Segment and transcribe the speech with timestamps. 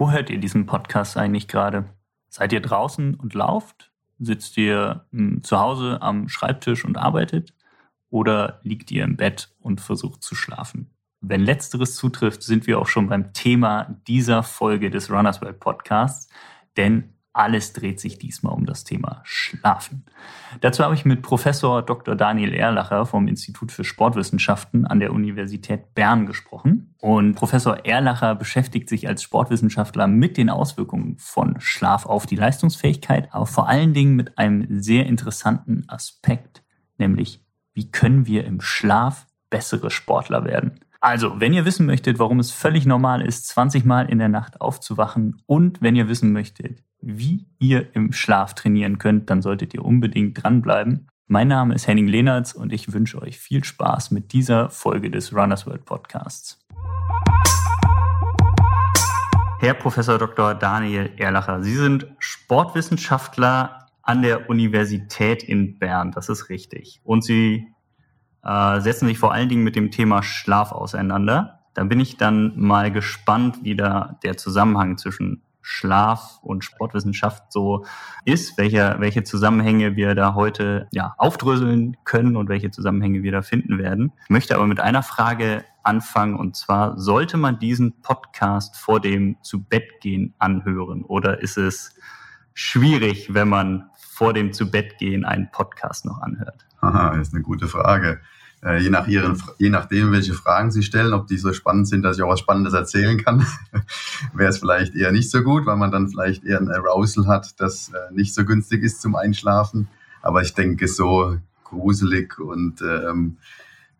[0.00, 1.84] Wo hört ihr diesen Podcast eigentlich gerade?
[2.30, 3.92] Seid ihr draußen und lauft?
[4.18, 7.52] Sitzt ihr hm, zu Hause am Schreibtisch und arbeitet?
[8.08, 10.88] Oder liegt ihr im Bett und versucht zu schlafen?
[11.20, 16.32] Wenn letzteres zutrifft, sind wir auch schon beim Thema dieser Folge des Runners World Podcasts,
[16.78, 20.04] denn alles dreht sich diesmal um das Thema Schlafen.
[20.60, 22.14] Dazu habe ich mit Professor Dr.
[22.14, 26.94] Daniel Erlacher vom Institut für Sportwissenschaften an der Universität Bern gesprochen.
[26.98, 33.32] Und Professor Erlacher beschäftigt sich als Sportwissenschaftler mit den Auswirkungen von Schlaf auf die Leistungsfähigkeit,
[33.32, 36.62] aber vor allen Dingen mit einem sehr interessanten Aspekt,
[36.98, 40.80] nämlich wie können wir im Schlaf bessere Sportler werden.
[41.00, 44.60] Also, wenn ihr wissen möchtet, warum es völlig normal ist, 20 Mal in der Nacht
[44.60, 49.84] aufzuwachen und wenn ihr wissen möchtet, wie ihr im Schlaf trainieren könnt, dann solltet ihr
[49.84, 51.08] unbedingt dranbleiben.
[51.26, 55.34] Mein Name ist Henning Lehnertz und ich wünsche euch viel Spaß mit dieser Folge des
[55.34, 56.58] Runners World Podcasts.
[59.60, 60.54] Herr Professor Dr.
[60.54, 67.00] Daniel Erlacher, Sie sind Sportwissenschaftler an der Universität in Bern, das ist richtig.
[67.04, 67.68] Und Sie
[68.42, 71.60] äh, setzen sich vor allen Dingen mit dem Thema Schlaf auseinander.
[71.74, 77.84] Da bin ich dann mal gespannt, wie da der Zusammenhang zwischen Schlaf und Sportwissenschaft so
[78.24, 83.42] ist, welche, welche Zusammenhänge wir da heute ja, aufdröseln können und welche Zusammenhänge wir da
[83.42, 84.12] finden werden.
[84.24, 89.36] Ich möchte aber mit einer Frage anfangen und zwar, sollte man diesen Podcast vor dem
[89.42, 91.94] zu Bett gehen anhören oder ist es
[92.54, 96.66] schwierig, wenn man vor dem zu Bett gehen einen Podcast noch anhört?
[96.80, 98.20] Aha, ist eine gute Frage
[98.64, 102.02] äh, je, nach ihren, je nachdem, welche Fragen Sie stellen, ob die so spannend sind,
[102.02, 103.46] dass ich auch was Spannendes erzählen kann,
[104.34, 107.58] wäre es vielleicht eher nicht so gut, weil man dann vielleicht eher ein Arousal hat,
[107.60, 109.88] das äh, nicht so günstig ist zum Einschlafen.
[110.22, 113.38] Aber ich denke, so gruselig und ähm,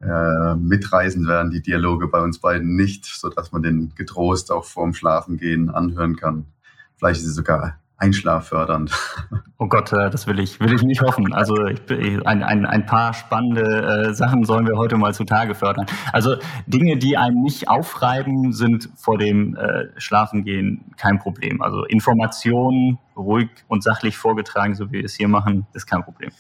[0.01, 4.95] äh, mitreißend werden die Dialoge bei uns beiden nicht, sodass man den getrost auch vorm
[4.95, 6.47] Schlafengehen anhören kann.
[6.97, 8.93] Vielleicht ist es sogar einschlaffördernd.
[9.59, 11.33] Oh Gott, äh, das will ich, will ich nicht hoffen.
[11.33, 11.81] Also ich,
[12.27, 15.87] ein, ein, ein paar spannende äh, Sachen sollen wir heute mal zutage fördern.
[16.13, 16.37] Also
[16.67, 21.61] Dinge, die einen nicht aufreiben, sind vor dem äh, Schlafengehen kein Problem.
[21.61, 26.31] Also Informationen ruhig und sachlich vorgetragen, so wie wir es hier machen, ist kein Problem.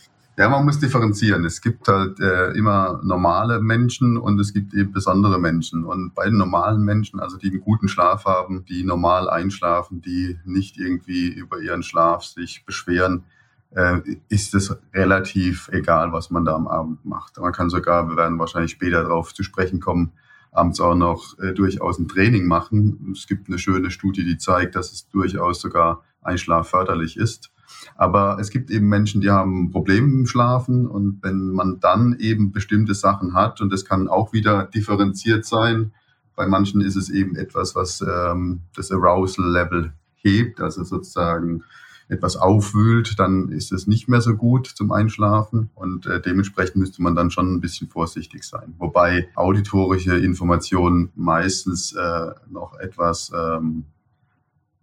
[0.40, 1.44] Ja, man muss differenzieren.
[1.44, 5.84] Es gibt halt äh, immer normale Menschen und es gibt eben besondere Menschen.
[5.84, 10.38] Und bei den normalen Menschen, also die einen guten Schlaf haben, die normal einschlafen, die
[10.46, 13.24] nicht irgendwie über ihren Schlaf sich beschweren,
[13.72, 13.98] äh,
[14.30, 17.36] ist es relativ egal, was man da am Abend macht.
[17.36, 20.12] Man kann sogar, wir werden wahrscheinlich später darauf zu sprechen kommen,
[20.52, 23.12] abends auch noch äh, durchaus ein Training machen.
[23.12, 27.50] Es gibt eine schöne Studie, die zeigt, dass es durchaus sogar einschlafförderlich ist.
[27.96, 32.52] Aber es gibt eben Menschen, die haben Probleme im Schlafen und wenn man dann eben
[32.52, 35.92] bestimmte Sachen hat und das kann auch wieder differenziert sein,
[36.36, 39.92] bei manchen ist es eben etwas, was ähm, das Arousal-Level
[40.22, 41.62] hebt, also sozusagen
[42.10, 47.02] etwas aufwühlt, dann ist es nicht mehr so gut zum Einschlafen und äh, dementsprechend müsste
[47.02, 48.74] man dann schon ein bisschen vorsichtig sein.
[48.78, 53.84] Wobei auditorische Informationen meistens äh, noch etwas ähm,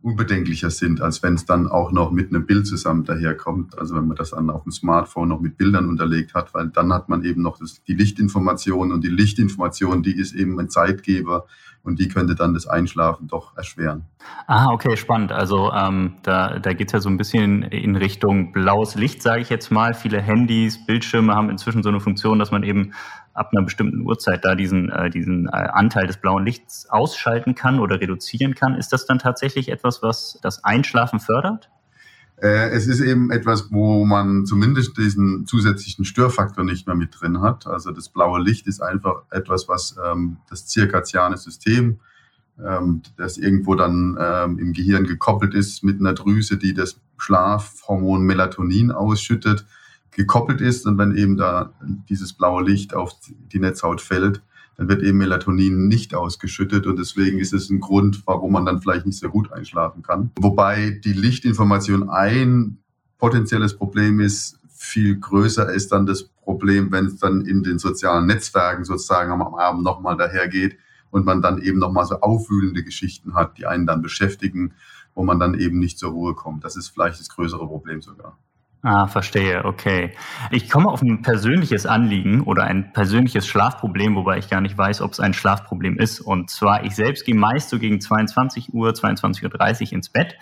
[0.02, 3.78] unbedenklicher sind, als wenn es dann auch noch mit einem Bild zusammen daherkommt.
[3.78, 6.94] Also wenn man das dann auf dem Smartphone noch mit Bildern unterlegt hat, weil dann
[6.94, 11.48] hat man eben noch das, die Lichtinformation und die Lichtinformation, die ist eben ein Zeitgeber
[11.84, 14.06] und die könnte dann das Einschlafen doch erschweren.
[14.48, 15.32] Ah, okay, spannend.
[15.32, 19.42] Also ähm, da, da geht es ja so ein bisschen in Richtung blaues Licht, sage
[19.42, 19.94] ich jetzt mal.
[19.94, 22.94] Viele Handys, Bildschirme haben inzwischen so eine Funktion, dass man eben
[23.34, 27.80] ab einer bestimmten Uhrzeit da diesen, äh, diesen äh, Anteil des blauen Lichts ausschalten kann
[27.80, 28.76] oder reduzieren kann.
[28.76, 31.70] Ist das dann tatsächlich etwas, was das Einschlafen fördert?
[32.40, 37.42] Äh, es ist eben etwas, wo man zumindest diesen zusätzlichen Störfaktor nicht mehr mit drin
[37.42, 37.66] hat.
[37.66, 42.00] Also das blaue Licht ist einfach etwas, was ähm, das zirkadiane System,
[42.64, 48.22] ähm, das irgendwo dann ähm, im Gehirn gekoppelt ist mit einer Drüse, die das Schlafhormon
[48.22, 49.66] Melatonin ausschüttet,
[50.12, 51.74] gekoppelt ist und wenn eben da
[52.08, 53.14] dieses blaue Licht auf
[53.52, 54.42] die Netzhaut fällt,
[54.78, 58.80] dann wird eben Melatonin nicht ausgeschüttet und deswegen ist es ein Grund, warum man dann
[58.80, 60.32] vielleicht nicht so gut einschlafen kann.
[60.40, 62.78] Wobei die Lichtinformation ein
[63.18, 68.28] potenzielles Problem ist, viel größer ist dann das Problem, wenn es dann in den sozialen
[68.28, 70.78] Netzwerken sozusagen am Abend nochmal dahergeht
[71.10, 74.74] und man dann eben nochmal so aufwühlende Geschichten hat, die einen dann beschäftigen,
[75.16, 76.64] wo man dann eben nicht zur Ruhe kommt.
[76.64, 78.38] Das ist vielleicht das größere Problem sogar.
[78.90, 80.16] Ah, verstehe, okay.
[80.50, 85.02] Ich komme auf ein persönliches Anliegen oder ein persönliches Schlafproblem, wobei ich gar nicht weiß,
[85.02, 86.22] ob es ein Schlafproblem ist.
[86.22, 90.38] Und zwar, ich selbst gehe meist so gegen 22 Uhr, 22.30 Uhr ins Bett.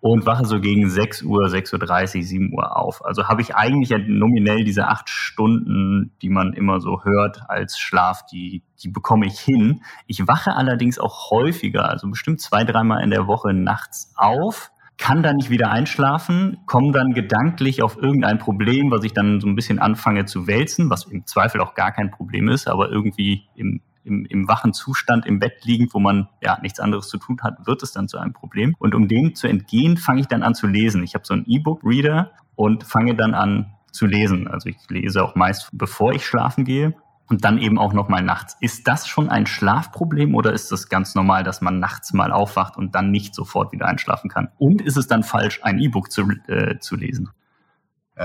[0.00, 3.02] und wache so gegen 6 Uhr, 6.30 Uhr, 7 Uhr auf.
[3.02, 8.26] Also habe ich eigentlich nominell diese acht Stunden, die man immer so hört als Schlaf,
[8.26, 9.82] die, die bekomme ich hin.
[10.06, 15.22] Ich wache allerdings auch häufiger, also bestimmt zwei, dreimal in der Woche nachts auf kann
[15.22, 19.56] dann nicht wieder einschlafen, komme dann gedanklich auf irgendein Problem, was ich dann so ein
[19.56, 23.80] bisschen anfange zu wälzen, was im Zweifel auch gar kein Problem ist, aber irgendwie im,
[24.04, 27.66] im, im wachen Zustand im Bett liegend, wo man ja nichts anderes zu tun hat,
[27.66, 28.76] wird es dann zu einem Problem.
[28.78, 31.02] Und um dem zu entgehen, fange ich dann an zu lesen.
[31.02, 34.48] Ich habe so einen E-Book-Reader und fange dann an zu lesen.
[34.48, 36.94] Also ich lese auch meist, bevor ich schlafen gehe
[37.30, 38.56] und dann eben auch noch mal nachts.
[38.60, 42.76] Ist das schon ein Schlafproblem oder ist das ganz normal, dass man nachts mal aufwacht
[42.76, 44.48] und dann nicht sofort wieder einschlafen kann?
[44.58, 47.30] Und ist es dann falsch, ein E-Book zu, äh, zu lesen?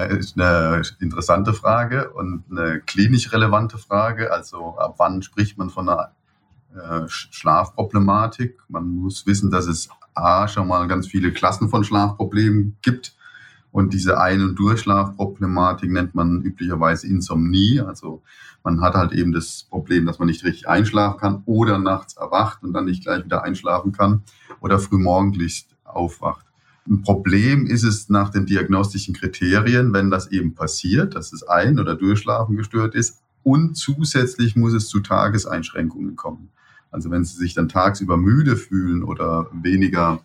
[0.09, 4.33] Ist eine interessante Frage und eine klinisch relevante Frage.
[4.33, 6.11] Also ab wann spricht man von einer
[6.73, 8.59] äh, Schlafproblematik?
[8.67, 13.14] Man muss wissen, dass es A schon mal ganz viele Klassen von Schlafproblemen gibt.
[13.75, 17.81] Und diese Ein- und Durchschlafproblematik nennt man üblicherweise Insomnie.
[17.81, 18.21] Also
[18.63, 22.63] man hat halt eben das Problem, dass man nicht richtig einschlafen kann oder nachts erwacht
[22.63, 24.23] und dann nicht gleich wieder einschlafen kann
[24.61, 26.45] oder frühmorgendlich aufwacht.
[26.87, 31.77] Ein Problem ist es nach den diagnostischen Kriterien, wenn das eben passiert, dass das Ein-
[31.77, 36.47] oder Durchschlafen gestört ist und zusätzlich muss es zu Tageseinschränkungen kommen.
[36.91, 40.21] Also wenn Sie sich dann tagsüber müde fühlen oder weniger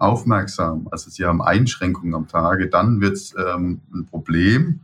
[0.00, 4.80] aufmerksam, also Sie haben Einschränkungen am Tage, dann wird es ähm, ein Problem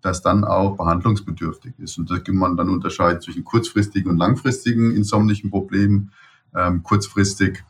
[0.00, 1.98] das dann auch behandlungsbedürftig ist.
[1.98, 6.12] Und da kann man dann unterscheiden zwischen kurzfristigen und langfristigen insomnischen Problemen.
[6.54, 7.64] Ähm, kurzfristig,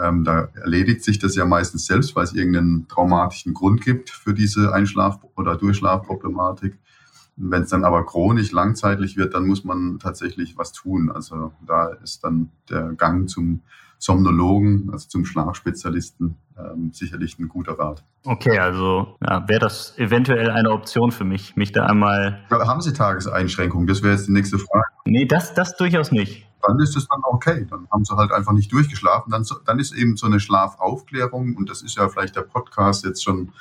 [0.00, 4.34] ähm, da erledigt sich das ja meistens selbst, weil es irgendeinen traumatischen Grund gibt für
[4.34, 6.78] diese Einschlaf- oder Durchschlafproblematik.
[7.36, 11.10] Wenn es dann aber chronisch langzeitlich wird, dann muss man tatsächlich was tun.
[11.10, 13.60] Also da ist dann der Gang zum
[14.04, 18.04] Somnologen, also zum Schlafspezialisten, ähm, sicherlich ein guter Rat.
[18.26, 22.44] Okay, also ja, wäre das eventuell eine Option für mich, mich da einmal.
[22.50, 23.86] Haben Sie Tageseinschränkungen?
[23.86, 24.84] Das wäre jetzt die nächste Frage.
[25.06, 26.46] Nee, das, das durchaus nicht.
[26.66, 27.66] Dann ist es dann okay.
[27.70, 29.30] Dann haben sie halt einfach nicht durchgeschlafen.
[29.30, 33.24] Dann, dann ist eben so eine Schlafaufklärung, und das ist ja vielleicht der Podcast jetzt
[33.24, 33.52] schon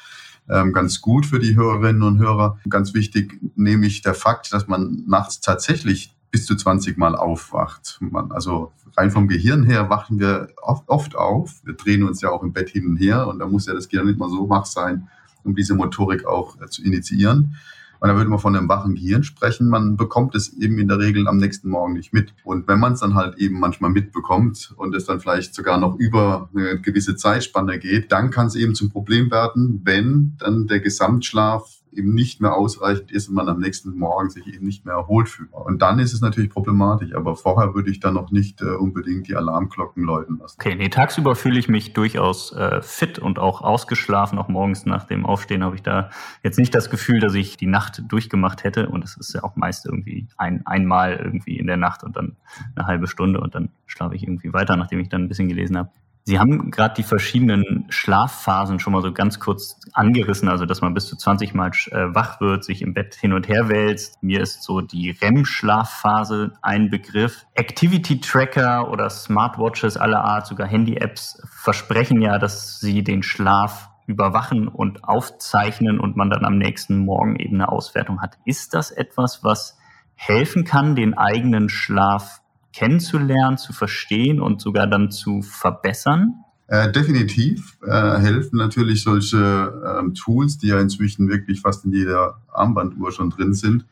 [0.50, 2.60] ähm, ganz gut für die Hörerinnen und Hörer.
[2.70, 8.00] Ganz wichtig, nämlich der Fakt, dass man nachts tatsächlich bis zu 20 Mal aufwacht.
[8.02, 11.62] Man, also rein vom Gehirn her wachen wir oft auf.
[11.64, 13.88] Wir drehen uns ja auch im Bett hin und her und da muss ja das
[13.88, 15.08] Gehirn nicht mal so wach sein,
[15.44, 17.56] um diese Motorik auch äh, zu initiieren.
[18.00, 19.70] Und da würde man von einem wachen Gehirn sprechen.
[19.70, 22.34] Man bekommt es eben in der Regel am nächsten Morgen nicht mit.
[22.44, 25.96] Und wenn man es dann halt eben manchmal mitbekommt und es dann vielleicht sogar noch
[25.98, 30.80] über eine gewisse Zeitspanne geht, dann kann es eben zum Problem werden, wenn dann der
[30.80, 34.96] Gesamtschlaf eben nicht mehr ausreichend ist und man am nächsten Morgen sich eben nicht mehr
[34.96, 35.52] erholt fühlt.
[35.52, 39.28] Und dann ist es natürlich problematisch, aber vorher würde ich dann noch nicht äh, unbedingt
[39.28, 40.58] die Alarmglocken läuten lassen.
[40.60, 44.38] Okay, nee, tagsüber fühle ich mich durchaus äh, fit und auch ausgeschlafen.
[44.38, 46.10] Auch morgens nach dem Aufstehen habe ich da
[46.44, 48.90] jetzt nicht das Gefühl, dass ich die Nacht durchgemacht hätte.
[48.90, 52.36] Und es ist ja auch meist irgendwie ein, einmal irgendwie in der Nacht und dann
[52.76, 55.78] eine halbe Stunde und dann schlafe ich irgendwie weiter, nachdem ich dann ein bisschen gelesen
[55.78, 55.90] habe.
[56.26, 60.94] Sie haben gerade die verschiedenen Schlafphasen schon mal so ganz kurz angerissen, also dass man
[60.94, 64.24] bis zu 20 Mal äh, wach wird, sich im Bett hin und her wälzt.
[64.24, 67.46] Mir ist so die REM-Schlafphase ein Begriff.
[67.56, 74.70] Activity Tracker oder Smartwatches aller Art, sogar Handy-Apps versprechen ja, dass sie den Schlaf überwachen
[74.70, 78.38] und aufzeichnen und man dann am nächsten Morgen eben eine Auswertung hat.
[78.46, 79.78] Ist das etwas, was
[80.16, 82.43] helfen kann, den eigenen Schlaf
[82.74, 86.44] kennenzulernen, zu verstehen und sogar dann zu verbessern?
[86.68, 92.42] Äh, definitiv äh, helfen natürlich solche ähm, Tools, die ja inzwischen wirklich fast in jeder
[92.52, 93.86] Armbanduhr schon drin sind,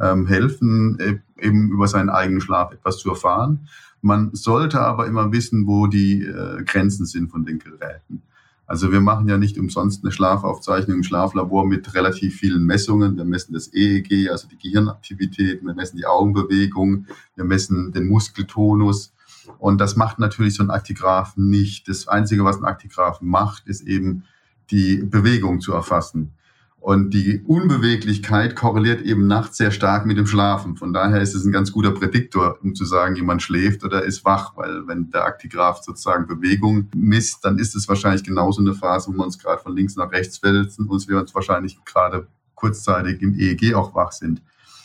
[0.00, 3.68] ähm, helfen e eben über seinen eigenen Schlaf etwas zu erfahren.
[4.00, 8.22] Man sollte aber immer wissen, wo die äh, Grenzen sind von den Geräten.
[8.66, 13.16] Also wir machen ja nicht umsonst eine Schlafaufzeichnung im Schlaflabor mit relativ vielen Messungen.
[13.16, 19.12] Wir messen das EEG, also die Gehirnaktivität, wir messen die Augenbewegung, wir messen den Muskeltonus.
[19.58, 21.88] Und das macht natürlich so ein Aktigraph nicht.
[21.88, 24.24] Das Einzige, was ein Aktigraph macht, ist eben
[24.70, 26.32] die Bewegung zu erfassen.
[26.82, 30.76] Und die Unbeweglichkeit korreliert eben nachts sehr stark mit dem Schlafen.
[30.76, 34.24] Von daher ist es ein ganz guter Prädiktor, um zu sagen, jemand schläft oder ist
[34.24, 39.12] wach, weil wenn der Aktigraph sozusagen Bewegung misst, dann ist es wahrscheinlich genauso eine Phase,
[39.12, 43.22] wo wir uns gerade von links nach rechts wälzen und wir uns wahrscheinlich gerade kurzzeitig
[43.22, 44.42] im EEG auch wach sind.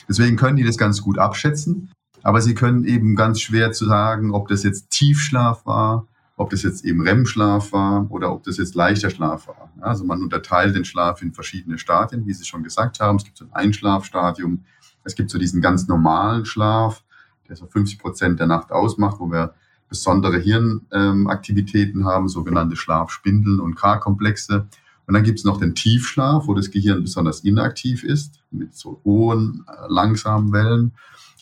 [0.08, 4.36] Deswegen können die das ganz gut abschätzen, aber sie können eben ganz schwer zu sagen,
[4.36, 6.06] ob das jetzt Tiefschlaf war
[6.38, 9.72] ob das jetzt eben REM-Schlaf war oder ob das jetzt leichter Schlaf war.
[9.82, 13.18] Also man unterteilt den Schlaf in verschiedene Stadien, wie Sie schon gesagt haben.
[13.18, 14.64] Es gibt so ein Einschlafstadium,
[15.04, 17.04] es gibt so diesen ganz normalen Schlaf,
[17.50, 19.56] der so 50 Prozent der Nacht ausmacht, wo wir
[19.90, 24.68] besondere Hirnaktivitäten ähm, haben, sogenannte Schlafspindeln und K-Komplexe.
[25.08, 29.02] Und dann gibt es noch den Tiefschlaf, wo das Gehirn besonders inaktiv ist, mit so
[29.04, 30.92] hohen, äh, langsamen Wellen.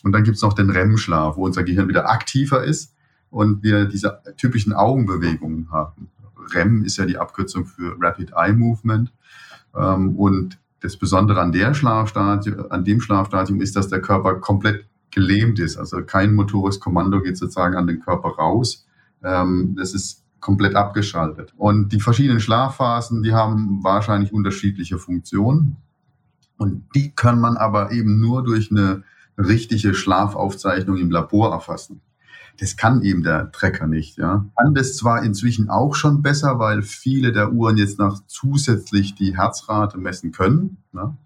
[0.04, 2.95] Und dann gibt es noch den REM-Schlaf, wo unser Gehirn wieder aktiver ist
[3.36, 6.08] und wir diese typischen Augenbewegungen haben.
[6.54, 9.12] REM ist ja die Abkürzung für Rapid Eye Movement.
[9.76, 11.74] Ähm, und das Besondere an, der
[12.70, 15.76] an dem Schlafstadium ist, dass der Körper komplett gelähmt ist.
[15.76, 18.86] Also kein motorisches Kommando geht sozusagen an den Körper raus.
[19.22, 21.52] Ähm, das ist komplett abgeschaltet.
[21.58, 25.76] Und die verschiedenen Schlafphasen, die haben wahrscheinlich unterschiedliche Funktionen.
[26.56, 29.02] Und die kann man aber eben nur durch eine
[29.36, 32.00] richtige Schlafaufzeichnung im Labor erfassen.
[32.58, 34.18] Das kann eben der Trecker nicht.
[34.18, 34.46] Ja.
[34.56, 39.36] Kann das zwar inzwischen auch schon besser, weil viele der Uhren jetzt noch zusätzlich die
[39.36, 40.78] Herzrate messen können.
[40.92, 41.16] Ne?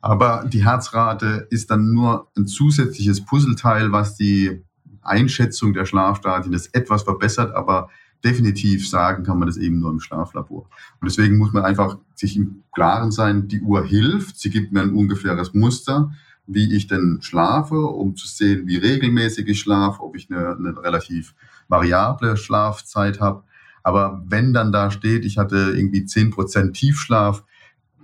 [0.00, 4.62] Aber die Herzrate ist dann nur ein zusätzliches Puzzleteil, was die
[5.02, 7.88] Einschätzung der Schlafstadien das etwas verbessert, aber
[8.24, 10.68] definitiv sagen kann man das eben nur im Schlaflabor.
[11.00, 14.82] Und deswegen muss man einfach sich im Klaren sein, die Uhr hilft, sie gibt mir
[14.82, 16.12] ein ungefähres Muster,
[16.52, 20.82] wie ich denn schlafe, um zu sehen, wie regelmäßig ich schlafe, ob ich eine, eine
[20.82, 21.34] relativ
[21.68, 23.44] variable Schlafzeit habe.
[23.82, 27.44] Aber wenn dann da steht, ich hatte irgendwie zehn Prozent Tiefschlaf,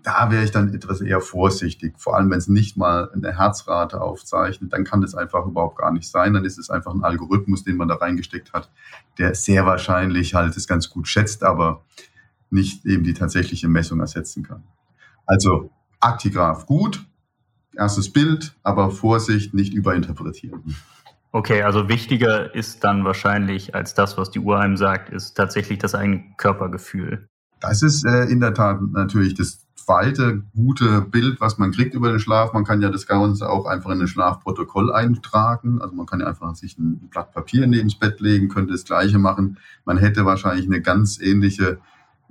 [0.02, 1.94] da wäre ich dann etwas eher vorsichtig.
[1.98, 5.92] Vor allem, wenn es nicht mal eine Herzrate aufzeichnet, dann kann das einfach überhaupt gar
[5.92, 6.32] nicht sein.
[6.32, 8.70] Dann ist es einfach ein Algorithmus, den man da reingesteckt hat,
[9.18, 11.82] der sehr wahrscheinlich halt es ganz gut schätzt, aber
[12.50, 14.62] nicht eben die tatsächliche Messung ersetzen kann.
[15.26, 17.04] Also Aktigraph gut,
[17.76, 20.76] erstes Bild, aber Vorsicht, nicht überinterpretieren.
[21.32, 25.78] Okay, also wichtiger ist dann wahrscheinlich als das, was die Uhr einem sagt, ist tatsächlich
[25.78, 27.28] das eigene Körpergefühl.
[27.60, 32.10] Das ist äh, in der Tat natürlich das zweite gute Bild, was man kriegt über
[32.10, 32.52] den Schlaf.
[32.52, 35.80] Man kann ja das Ganze auch einfach in ein Schlafprotokoll eintragen.
[35.80, 38.84] Also man kann ja einfach sich ein Blatt Papier neben das Bett legen, könnte das
[38.84, 39.58] Gleiche machen.
[39.84, 41.78] Man hätte wahrscheinlich eine ganz ähnliche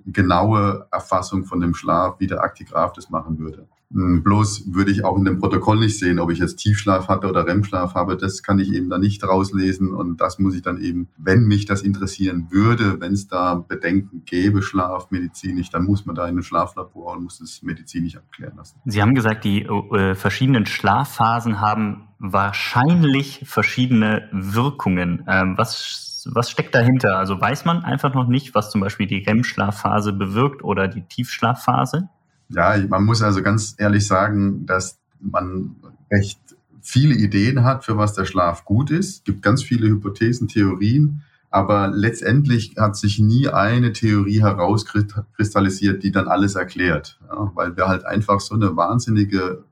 [0.05, 3.67] genaue Erfassung von dem Schlaf, wie der Aktigraph das machen würde.
[3.95, 7.29] Hm, bloß würde ich auch in dem Protokoll nicht sehen, ob ich jetzt Tiefschlaf hatte
[7.29, 8.17] oder REM-Schlaf habe.
[8.17, 11.65] Das kann ich eben da nicht rauslesen und das muss ich dann eben, wenn mich
[11.65, 16.43] das interessieren würde, wenn es da Bedenken gäbe, schlafmedizinisch, dann muss man da in ein
[16.43, 18.77] Schlaflabor und muss es medizinisch abklären lassen.
[18.83, 25.23] Sie haben gesagt, die äh, verschiedenen Schlafphasen haben wahrscheinlich verschiedene Wirkungen.
[25.29, 27.17] Ähm, was, was steckt dahinter?
[27.17, 32.09] Also weiß man einfach noch nicht, was zum Beispiel die REM-Schlafphase bewirkt oder die Tiefschlafphase?
[32.49, 35.75] Ja, man muss also ganz ehrlich sagen, dass man
[36.11, 36.39] recht
[36.81, 39.17] viele Ideen hat, für was der Schlaf gut ist.
[39.17, 46.11] Es gibt ganz viele Hypothesen, Theorien, aber letztendlich hat sich nie eine Theorie herauskristallisiert, die
[46.11, 49.63] dann alles erklärt, ja, weil wir halt einfach so eine wahnsinnige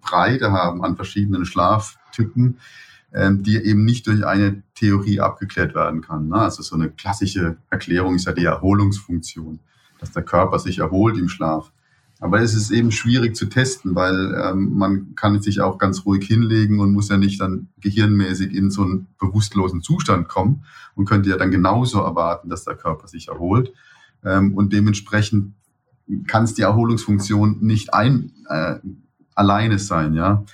[0.00, 2.58] Breite haben an verschiedenen Schlaftypen,
[3.12, 6.28] ähm, die eben nicht durch eine Theorie abgeklärt werden kann.
[6.28, 6.36] Ne?
[6.36, 9.60] Also so eine klassische Erklärung ist ja die Erholungsfunktion,
[9.98, 11.70] dass der Körper sich erholt im Schlaf.
[12.20, 16.26] Aber es ist eben schwierig zu testen, weil ähm, man kann sich auch ganz ruhig
[16.26, 21.30] hinlegen und muss ja nicht dann gehirnmäßig in so einen bewusstlosen Zustand kommen und könnte
[21.30, 23.72] ja dann genauso erwarten, dass der Körper sich erholt.
[24.22, 25.54] Ähm, und dementsprechend
[26.26, 28.76] kann es die Erholungsfunktion nicht ein, äh,
[29.34, 30.44] alleine sein, ja.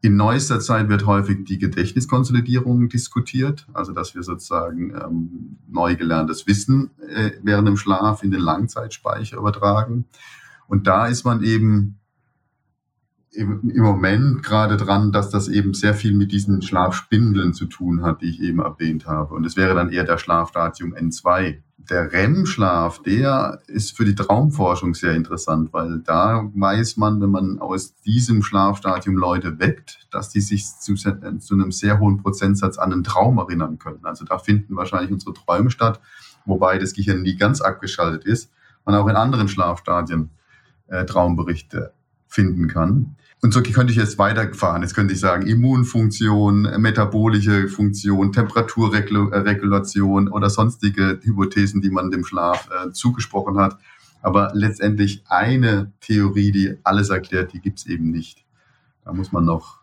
[0.00, 6.46] In neuester Zeit wird häufig die Gedächtniskonsolidierung diskutiert, also dass wir sozusagen ähm, neu gelerntes
[6.46, 10.04] Wissen äh, während dem Schlaf in den Langzeitspeicher übertragen.
[10.66, 11.98] Und da ist man eben
[13.34, 18.02] im, im Moment gerade dran, dass das eben sehr viel mit diesen Schlafspindeln zu tun
[18.02, 19.34] hat, die ich eben erwähnt habe.
[19.34, 21.58] Und es wäre dann eher der Schlafstadium N2.
[21.76, 27.58] Der REM-Schlaf, der ist für die Traumforschung sehr interessant, weil da weiß man, wenn man
[27.58, 32.92] aus diesem Schlafstadium Leute weckt, dass die sich zu, zu einem sehr hohen Prozentsatz an
[32.92, 34.04] einen Traum erinnern können.
[34.04, 36.00] Also da finden wahrscheinlich unsere Träume statt,
[36.46, 38.50] wobei das Gehirn nie ganz abgeschaltet ist.
[38.84, 40.30] Und auch in anderen Schlafstadien
[40.94, 41.92] äh, Traumberichte
[42.26, 43.16] finden kann.
[43.42, 44.82] Und so könnte ich jetzt weiterfahren.
[44.82, 52.24] Jetzt könnte ich sagen, Immunfunktion, äh, metabolische Funktion, Temperaturregulation oder sonstige Hypothesen, die man dem
[52.24, 53.78] Schlaf äh, zugesprochen hat.
[54.22, 58.46] Aber letztendlich eine Theorie, die alles erklärt, die gibt es eben nicht.
[59.04, 59.80] Da muss man noch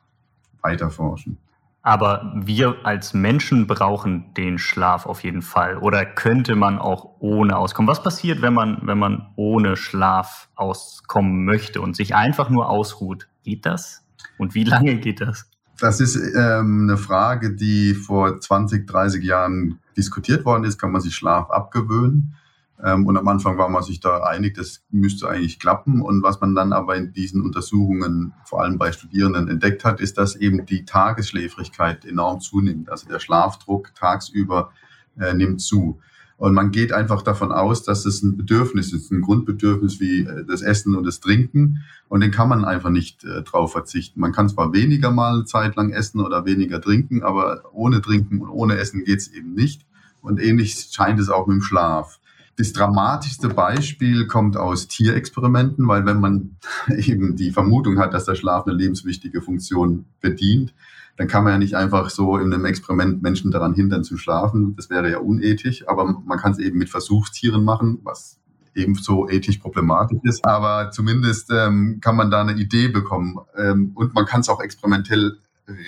[0.61, 1.37] weiter forschen.
[1.83, 5.77] Aber wir als Menschen brauchen den Schlaf auf jeden Fall.
[5.77, 7.89] Oder könnte man auch ohne auskommen?
[7.89, 13.27] Was passiert, wenn man, wenn man ohne Schlaf auskommen möchte und sich einfach nur ausruht?
[13.43, 14.03] Geht das?
[14.37, 15.49] Und wie lange geht das?
[15.79, 20.77] Das ist ähm, eine Frage, die vor 20, 30 Jahren diskutiert worden ist.
[20.77, 22.35] Kann man sich Schlaf abgewöhnen?
[22.83, 26.01] Ähm, und am Anfang war man sich da einig, das müsste eigentlich klappen.
[26.01, 30.17] Und was man dann aber in diesen Untersuchungen, vor allem bei Studierenden, entdeckt hat, ist,
[30.17, 32.89] dass eben die Tagesschläfrigkeit enorm zunimmt.
[32.89, 34.71] Also der Schlafdruck tagsüber
[35.19, 35.99] äh, nimmt zu.
[36.41, 40.43] Und man geht einfach davon aus, dass es ein Bedürfnis ist, ein Grundbedürfnis wie äh,
[40.43, 41.83] das Essen und das Trinken.
[42.07, 44.19] Und den kann man einfach nicht äh, drauf verzichten.
[44.19, 48.41] Man kann zwar weniger mal eine Zeit lang essen oder weniger trinken, aber ohne Trinken
[48.41, 49.85] und ohne Essen geht's eben nicht.
[50.21, 52.19] Und ähnlich scheint es auch mit dem Schlaf.
[52.57, 56.57] Das dramatischste Beispiel kommt aus Tierexperimenten, weil wenn man
[56.97, 60.73] eben die Vermutung hat, dass der Schlaf eine lebenswichtige Funktion bedient,
[61.17, 64.75] dann kann man ja nicht einfach so in einem Experiment Menschen daran hindern zu schlafen.
[64.75, 68.39] Das wäre ja unethisch, aber man kann es eben mit Versuchstieren machen, was
[68.73, 70.45] ebenso ethisch problematisch ist.
[70.45, 74.61] Aber zumindest ähm, kann man da eine Idee bekommen ähm, und man kann es auch
[74.61, 75.37] experimentell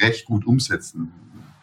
[0.01, 1.11] recht gut umsetzen.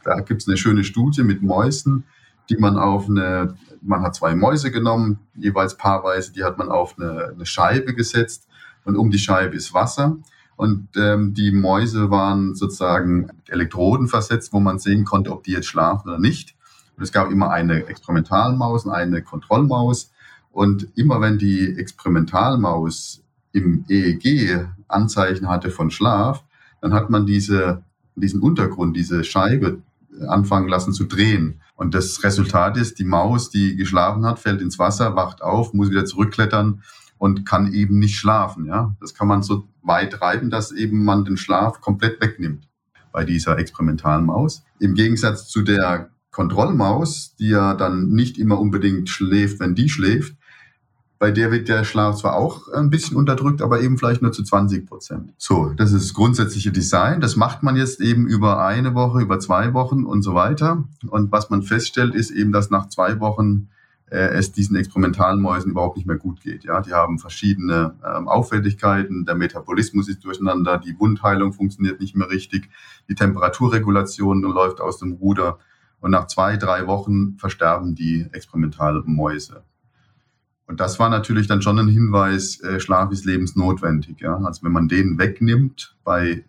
[0.04, 2.04] Da gibt es eine schöne Studie mit Mäusen,
[2.48, 6.96] die man auf eine, man hat zwei Mäuse genommen, jeweils paarweise, die hat man auf
[6.98, 8.46] eine, eine Scheibe gesetzt
[8.84, 10.16] und um die Scheibe ist Wasser.
[10.56, 15.68] Und ähm, die Mäuse waren sozusagen Elektroden versetzt, wo man sehen konnte, ob die jetzt
[15.68, 16.54] schlafen oder nicht.
[16.96, 20.12] Und es gab immer eine Experimentalmaus und eine Kontrollmaus.
[20.52, 23.22] Und immer wenn die Experimentalmaus
[23.52, 26.44] im EEG Anzeichen hatte von Schlaf,
[26.82, 27.82] dann hat man diese,
[28.14, 29.80] diesen Untergrund, diese Scheibe
[30.28, 31.60] anfangen lassen zu drehen.
[31.74, 35.90] Und das Resultat ist, die Maus, die geschlafen hat, fällt ins Wasser, wacht auf, muss
[35.90, 36.82] wieder zurückklettern
[37.18, 38.66] und kann eben nicht schlafen.
[38.66, 42.68] Ja, das kann man so weit treiben, dass eben man den Schlaf komplett wegnimmt
[43.12, 44.62] bei dieser experimentalen Maus.
[44.78, 50.36] Im Gegensatz zu der Kontrollmaus, die ja dann nicht immer unbedingt schläft, wenn die schläft,
[51.20, 54.42] bei der wird der Schlaf zwar auch ein bisschen unterdrückt, aber eben vielleicht nur zu
[54.42, 55.34] 20 Prozent.
[55.36, 57.20] So, das ist das grundsätzliche Design.
[57.20, 60.82] Das macht man jetzt eben über eine Woche, über zwei Wochen und so weiter.
[61.08, 63.68] Und was man feststellt, ist eben, dass nach zwei Wochen
[64.06, 66.64] äh, es diesen experimentalen Mäusen überhaupt nicht mehr gut geht.
[66.64, 72.30] Ja, die haben verschiedene ähm, Auffälligkeiten, der Metabolismus ist durcheinander, die Wundheilung funktioniert nicht mehr
[72.30, 72.70] richtig,
[73.10, 75.58] die Temperaturregulation läuft aus dem Ruder
[76.00, 79.64] und nach zwei, drei Wochen versterben die experimentalen Mäuse.
[80.70, 84.20] Und das war natürlich dann schon ein Hinweis, äh, Schlaf ist lebensnotwendig.
[84.20, 84.36] Ja?
[84.36, 86.44] Also wenn man den wegnimmt bei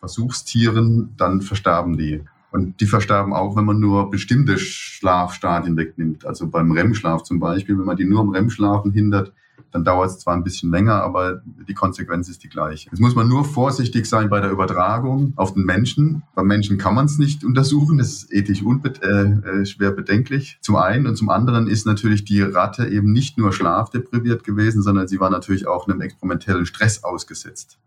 [0.00, 2.22] Versuchstieren, dann versterben die.
[2.50, 6.26] Und die versterben auch, wenn man nur bestimmte Schlafstadien wegnimmt.
[6.26, 9.32] Also beim REM-Schlaf zum Beispiel, wenn man die nur im REM-Schlafen hindert,
[9.72, 12.88] dann dauert es zwar ein bisschen länger, aber die Konsequenz ist die gleiche.
[12.90, 16.22] Jetzt muss man nur vorsichtig sein bei der Übertragung auf den Menschen.
[16.34, 20.58] Beim Menschen kann man es nicht untersuchen, das ist ethisch äh, äh, schwer bedenklich.
[20.60, 25.08] Zum einen und zum anderen ist natürlich die Ratte eben nicht nur schlafdepriviert gewesen, sondern
[25.08, 27.78] sie war natürlich auch einem experimentellen Stress ausgesetzt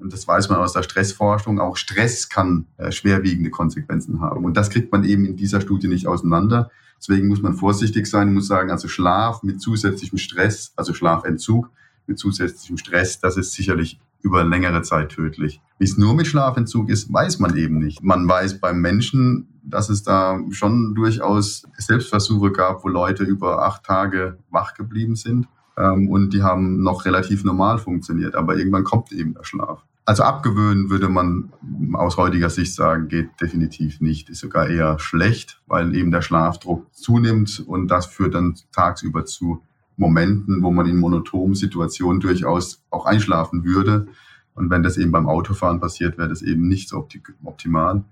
[0.00, 4.44] und das weiß man aus der Stressforschung, auch Stress kann äh, schwerwiegende Konsequenzen haben.
[4.44, 6.70] Und das kriegt man eben in dieser Studie nicht auseinander.
[6.98, 11.70] Deswegen muss man vorsichtig sein, muss sagen, also Schlaf mit zusätzlichem Stress, also Schlafentzug
[12.06, 15.60] mit zusätzlichem Stress, das ist sicherlich über längere Zeit tödlich.
[15.78, 18.02] Wie es nur mit Schlafentzug ist, weiß man eben nicht.
[18.02, 23.84] Man weiß beim Menschen, dass es da schon durchaus Selbstversuche gab, wo Leute über acht
[23.84, 25.46] Tage wach geblieben sind
[25.78, 29.84] ähm, und die haben noch relativ normal funktioniert, aber irgendwann kommt eben der Schlaf.
[30.04, 31.52] Also abgewöhnen würde man
[31.92, 36.86] aus heutiger Sicht sagen, geht definitiv nicht, ist sogar eher schlecht, weil eben der Schlafdruck
[36.94, 39.62] zunimmt und das führt dann tagsüber zu
[39.98, 44.06] Momenten, wo man in monotonen Situationen durchaus auch einschlafen würde.
[44.54, 47.06] Und wenn das eben beim Autofahren passiert, wäre das eben nicht so
[47.44, 48.04] optimal.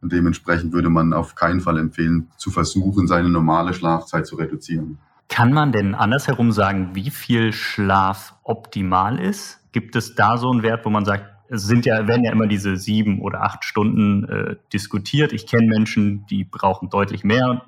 [0.00, 4.98] Und dementsprechend würde man auf keinen Fall empfehlen, zu versuchen, seine normale Schlafzeit zu reduzieren.
[5.28, 9.60] Kann man denn andersherum sagen, wie viel Schlaf optimal ist?
[9.72, 12.46] Gibt es da so einen Wert, wo man sagt, es sind ja, werden ja immer
[12.46, 15.32] diese sieben oder acht Stunden äh, diskutiert.
[15.32, 17.62] Ich kenne Menschen, die brauchen deutlich mehr,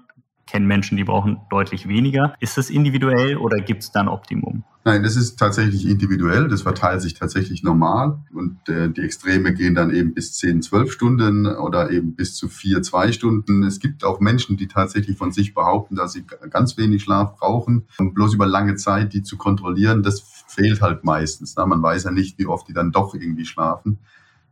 [0.47, 2.35] kenne Menschen, die brauchen deutlich weniger.
[2.41, 4.65] Ist das individuell oder gibt es da ein Optimum?
[4.85, 6.47] Nein, das ist tatsächlich individuell.
[6.47, 8.21] Das verteilt sich tatsächlich normal.
[8.33, 12.49] Und äh, die Extreme gehen dann eben bis 10, 12 Stunden oder eben bis zu
[12.49, 13.65] 4, 2 Stunden.
[13.65, 17.89] Es gibt auch Menschen, die tatsächlich von sich behaupten, dass sie ganz wenig Schlaf brauchen.
[17.99, 21.55] Und bloß über lange Zeit die zu kontrollieren, das fehlt halt meistens.
[21.57, 23.99] Na, man weiß ja nicht, wie oft die dann doch irgendwie schlafen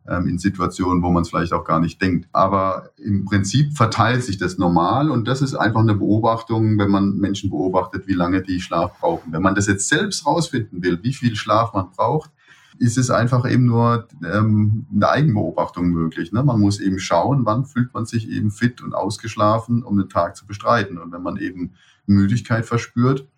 [0.07, 2.29] in Situationen, wo man es vielleicht auch gar nicht denkt.
[2.33, 7.17] Aber im Prinzip verteilt sich das normal und das ist einfach eine Beobachtung, wenn man
[7.17, 9.33] Menschen beobachtet, wie lange die Schlaf brauchen.
[9.33, 12.31] Wenn man das jetzt selbst rausfinden will, wie viel Schlaf man braucht,
[12.79, 16.33] ist es einfach eben nur ähm, eine Eigenbeobachtung möglich.
[16.33, 16.43] Ne?
[16.43, 20.37] Man muss eben schauen, wann fühlt man sich eben fit und ausgeschlafen, um den Tag
[20.37, 20.99] zu bestreiten.
[20.99, 21.75] Und wenn man eben
[22.07, 23.29] Müdigkeit verspürt,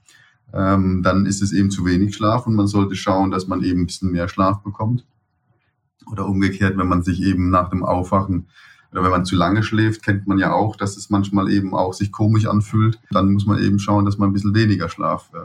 [0.52, 3.82] ähm, dann ist es eben zu wenig Schlaf und man sollte schauen, dass man eben
[3.82, 5.04] ein bisschen mehr Schlaf bekommt.
[6.10, 8.46] Oder umgekehrt, wenn man sich eben nach dem Aufwachen
[8.92, 11.92] oder wenn man zu lange schläft, kennt man ja auch, dass es manchmal eben auch
[11.92, 13.00] sich komisch anfühlt.
[13.10, 15.38] Dann muss man eben schauen, dass man ein bisschen weniger Schlaf äh,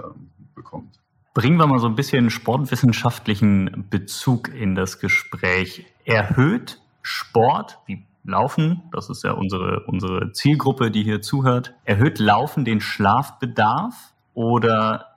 [0.56, 1.00] bekommt.
[1.34, 5.86] Bringen wir mal so ein bisschen sportwissenschaftlichen Bezug in das Gespräch.
[6.06, 12.66] Erhöht Sport wie Laufen, das ist ja unsere, unsere Zielgruppe, die hier zuhört, erhöht Laufen
[12.66, 15.08] den Schlafbedarf oder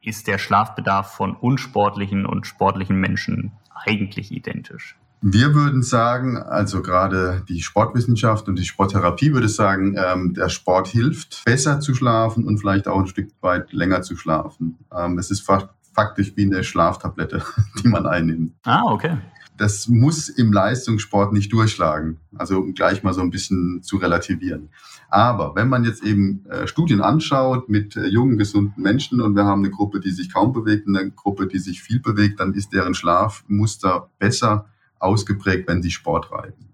[0.00, 3.52] ist der Schlafbedarf von unsportlichen und sportlichen Menschen
[3.84, 4.96] eigentlich identisch?
[5.22, 10.88] Wir würden sagen, also gerade die Sportwissenschaft und die Sporttherapie würde sagen, ähm, der Sport
[10.88, 14.78] hilft, besser zu schlafen und vielleicht auch ein Stück weit länger zu schlafen.
[14.96, 15.48] Ähm, es ist
[15.94, 17.42] faktisch wie eine Schlaftablette,
[17.82, 18.52] die man einnimmt.
[18.64, 19.16] Ah, okay.
[19.56, 22.18] Das muss im Leistungssport nicht durchschlagen.
[22.36, 24.68] Also gleich mal so ein bisschen zu relativieren.
[25.08, 29.44] Aber wenn man jetzt eben äh, Studien anschaut mit äh, jungen, gesunden Menschen und wir
[29.44, 32.54] haben eine Gruppe, die sich kaum bewegt und eine Gruppe, die sich viel bewegt, dann
[32.54, 34.66] ist deren Schlafmuster besser
[34.98, 36.66] ausgeprägt, wenn sie Sport treiben.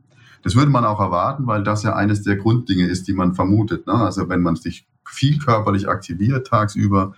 [0.42, 3.86] Das würde man auch erwarten, weil das ja eines der Grunddinge ist, die man vermutet.
[3.86, 3.94] Ne?
[3.94, 7.14] Also wenn man sich viel körperlich aktiviert tagsüber,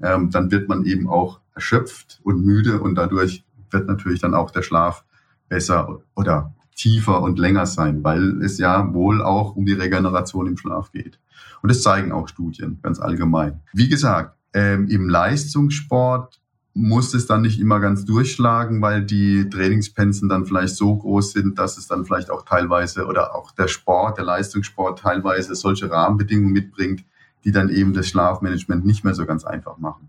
[0.00, 4.50] ähm, dann wird man eben auch erschöpft und müde und dadurch wird natürlich dann auch
[4.50, 5.04] der Schlaf
[5.48, 10.56] besser oder tiefer und länger sein, weil es ja wohl auch um die Regeneration im
[10.56, 11.18] Schlaf geht.
[11.62, 13.60] Und das zeigen auch Studien ganz allgemein.
[13.72, 16.40] Wie gesagt, ähm, im Leistungssport
[16.74, 21.58] muss es dann nicht immer ganz durchschlagen, weil die Trainingspensen dann vielleicht so groß sind,
[21.58, 26.52] dass es dann vielleicht auch teilweise oder auch der Sport, der Leistungssport teilweise solche Rahmenbedingungen
[26.52, 27.04] mitbringt,
[27.44, 30.08] die dann eben das Schlafmanagement nicht mehr so ganz einfach machen.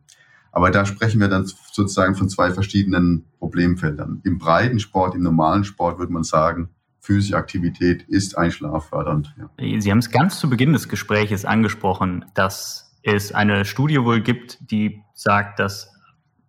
[0.52, 4.22] Aber da sprechen wir dann sozusagen von zwei verschiedenen Problemfeldern.
[4.24, 9.36] Im breiten Sport, im normalen Sport würde man sagen, physische Aktivität ist einschlaffördernd.
[9.38, 9.80] Ja.
[9.80, 14.72] Sie haben es ganz zu Beginn des Gespräches angesprochen, dass es eine Studie wohl gibt,
[14.72, 15.94] die sagt, dass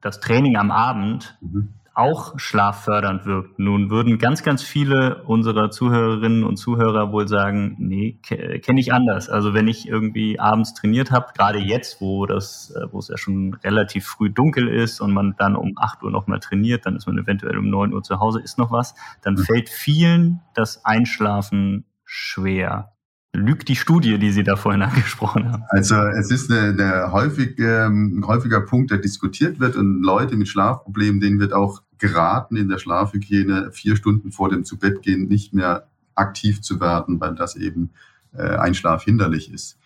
[0.01, 3.59] das Training am Abend mhm auch schlaffördernd wirkt.
[3.59, 9.29] Nun würden ganz, ganz viele unserer Zuhörerinnen und Zuhörer wohl sagen, nee, kenne ich anders.
[9.29, 13.17] Also wenn ich irgendwie abends trainiert habe, gerade jetzt, wo das, äh, wo es ja
[13.17, 17.07] schon relativ früh dunkel ist und man dann um 8 Uhr nochmal trainiert, dann ist
[17.07, 19.45] man eventuell um 9 Uhr zu Hause, ist noch was, dann mhm.
[19.45, 22.93] fällt vielen das Einschlafen schwer
[23.33, 25.65] lügt die Studie, die Sie da vorhin angesprochen haben?
[25.69, 30.37] Also es ist eine, eine häufig, ähm, ein häufiger Punkt, der diskutiert wird und Leute
[30.37, 35.55] mit Schlafproblemen, denen wird auch geraten, in der Schlafhygiene vier Stunden vor dem Zubettgehen nicht
[35.55, 37.91] mehr aktiv zu werden, weil das eben
[38.33, 39.79] äh, Einschlaf hinderlich ist.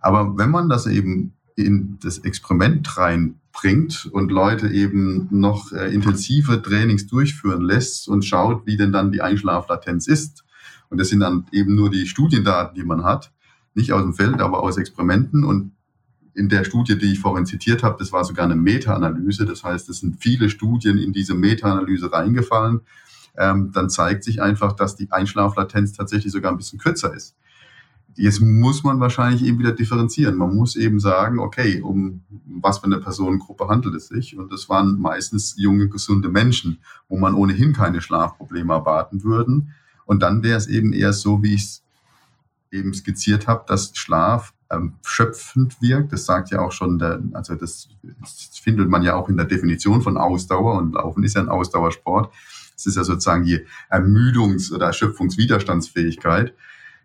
[0.00, 6.62] Aber wenn man das eben in das Experiment reinbringt und Leute eben noch äh, intensive
[6.62, 10.44] Trainings durchführen lässt und schaut, wie denn dann die Einschlaflatenz ist,
[10.90, 13.32] und das sind dann eben nur die Studiendaten, die man hat,
[13.74, 15.44] nicht aus dem Feld, aber aus Experimenten.
[15.44, 15.72] Und
[16.34, 19.46] in der Studie, die ich vorhin zitiert habe, das war sogar eine Meta-Analyse.
[19.46, 22.80] Das heißt, es sind viele Studien in diese Meta-Analyse reingefallen.
[23.38, 27.36] Ähm, dann zeigt sich einfach, dass die Einschlaflatenz tatsächlich sogar ein bisschen kürzer ist.
[28.16, 30.36] Jetzt muss man wahrscheinlich eben wieder differenzieren.
[30.36, 34.36] Man muss eben sagen, okay, um was für eine Personengruppe handelt es sich?
[34.36, 39.72] Und das waren meistens junge, gesunde Menschen, wo man ohnehin keine Schlafprobleme erwarten würden.
[40.10, 41.82] Und dann wäre es eben eher so, wie ich es
[42.72, 46.12] eben skizziert habe, dass Schlaf ähm, schöpfend wirkt.
[46.12, 49.46] Das sagt ja auch schon, der, also das, das findet man ja auch in der
[49.46, 52.34] Definition von Ausdauer und Laufen ist ja ein Ausdauersport.
[52.76, 56.54] Es ist ja sozusagen die Ermüdungs- oder Erschöpfungswiderstandsfähigkeit.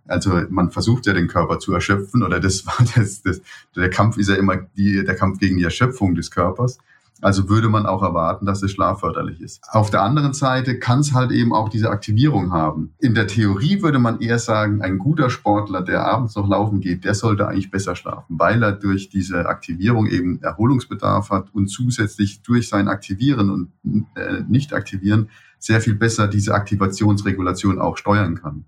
[0.07, 2.63] Also man versucht ja den Körper zu erschöpfen oder das
[2.95, 3.41] das, das
[3.75, 6.79] der Kampf ist ja immer die, der Kampf gegen die Erschöpfung des Körpers.
[7.21, 9.63] Also würde man auch erwarten, dass es schlafförderlich ist.
[9.69, 12.93] Auf der anderen Seite kann es halt eben auch diese Aktivierung haben.
[12.99, 17.05] In der Theorie würde man eher sagen, ein guter Sportler, der abends noch laufen geht,
[17.05, 22.41] der sollte eigentlich besser schlafen, weil er durch diese Aktivierung eben Erholungsbedarf hat und zusätzlich
[22.41, 28.65] durch sein Aktivieren und äh, Nicht-Aktivieren sehr viel besser diese Aktivationsregulation auch steuern kann.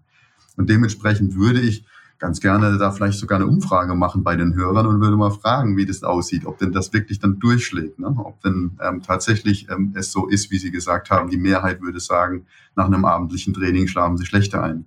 [0.55, 1.85] Und dementsprechend würde ich
[2.19, 5.77] ganz gerne da vielleicht sogar eine Umfrage machen bei den Hörern und würde mal fragen,
[5.77, 8.07] wie das aussieht, ob denn das wirklich dann durchschlägt, ne?
[8.07, 11.99] ob denn ähm, tatsächlich ähm, es so ist, wie Sie gesagt haben, die Mehrheit würde
[11.99, 14.85] sagen, nach einem abendlichen Training schlafen sie schlechter ein.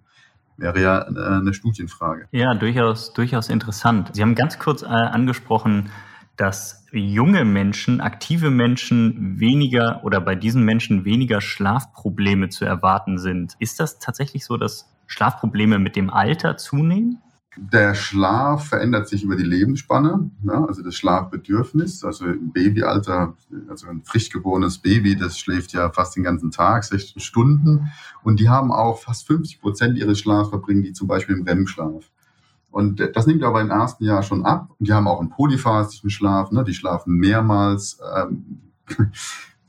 [0.57, 2.29] Wäre ja äh, eine Studienfrage.
[2.33, 4.11] Ja, durchaus, durchaus interessant.
[4.13, 5.91] Sie haben ganz kurz äh, angesprochen,
[6.37, 13.57] dass junge Menschen, aktive Menschen weniger oder bei diesen Menschen weniger Schlafprobleme zu erwarten sind.
[13.59, 17.19] Ist das tatsächlich so, dass Schlafprobleme mit dem Alter zunehmen?
[17.57, 22.05] Der Schlaf verändert sich über die Lebensspanne, ja, also das Schlafbedürfnis.
[22.05, 23.35] Also im Babyalter,
[23.69, 27.91] also ein frisch geborenes Baby, das schläft ja fast den ganzen Tag, 16 Stunden.
[28.23, 32.05] Und die haben auch fast 50 Prozent ihres Schlafs verbringen die zum Beispiel im REM-Schlaf.
[32.71, 34.71] Und das nimmt aber im ersten Jahr schon ab.
[34.79, 36.63] Und die haben auch einen polyphasischen Schlaf, ne?
[36.63, 37.99] die schlafen mehrmals.
[38.17, 38.61] Ähm,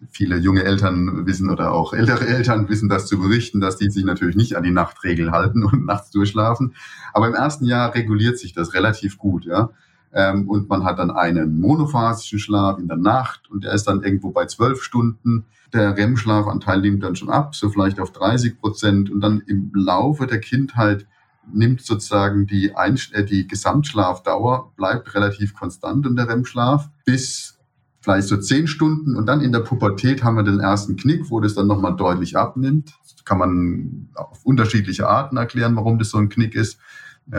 [0.09, 4.03] viele junge Eltern wissen oder auch ältere Eltern wissen das zu berichten, dass die sich
[4.03, 6.73] natürlich nicht an die Nachtregel halten und nachts durchschlafen.
[7.13, 9.69] Aber im ersten Jahr reguliert sich das relativ gut, ja.
[10.13, 14.03] Ähm, und man hat dann einen monophasischen Schlaf in der Nacht und der ist dann
[14.03, 15.45] irgendwo bei zwölf Stunden.
[15.73, 19.09] Der REM-Schlafanteil nimmt dann schon ab, so vielleicht auf 30 Prozent.
[19.09, 21.07] Und dann im Laufe der Kindheit
[21.53, 27.57] nimmt sozusagen die, Einsch äh, die Gesamtschlafdauer, bleibt relativ konstant in der REM-Schlaf bis
[28.01, 29.15] vielleicht so zehn Stunden.
[29.15, 32.35] Und dann in der Pubertät haben wir den ersten Knick, wo das dann nochmal deutlich
[32.35, 32.93] abnimmt.
[33.03, 36.79] Das kann man auf unterschiedliche Arten erklären, warum das so ein Knick ist.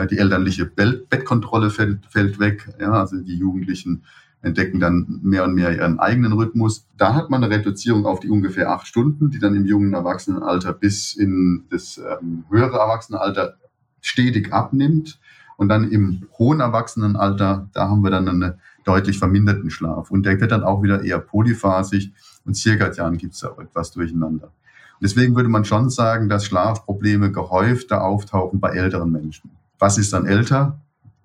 [0.09, 2.73] Die elterliche Bettkontrolle fällt, fällt weg.
[2.79, 4.03] Ja, also die Jugendlichen
[4.41, 6.87] entdecken dann mehr und mehr ihren eigenen Rhythmus.
[6.97, 10.73] Da hat man eine Reduzierung auf die ungefähr acht Stunden, die dann im jungen Erwachsenenalter
[10.73, 13.55] bis in das ähm, höhere Erwachsenenalter
[14.01, 15.19] stetig abnimmt.
[15.55, 20.11] Und dann im hohen Erwachsenenalter, da haben wir dann einen deutlich verminderten Schlaf.
[20.11, 22.11] Und der wird dann auch wieder eher polyphasig
[22.45, 24.45] und zirkadian gibt es da etwas durcheinander.
[24.47, 29.51] Und deswegen würde man schon sagen, dass Schlafprobleme gehäufter auftauchen bei älteren Menschen.
[29.79, 30.79] Was ist dann älter?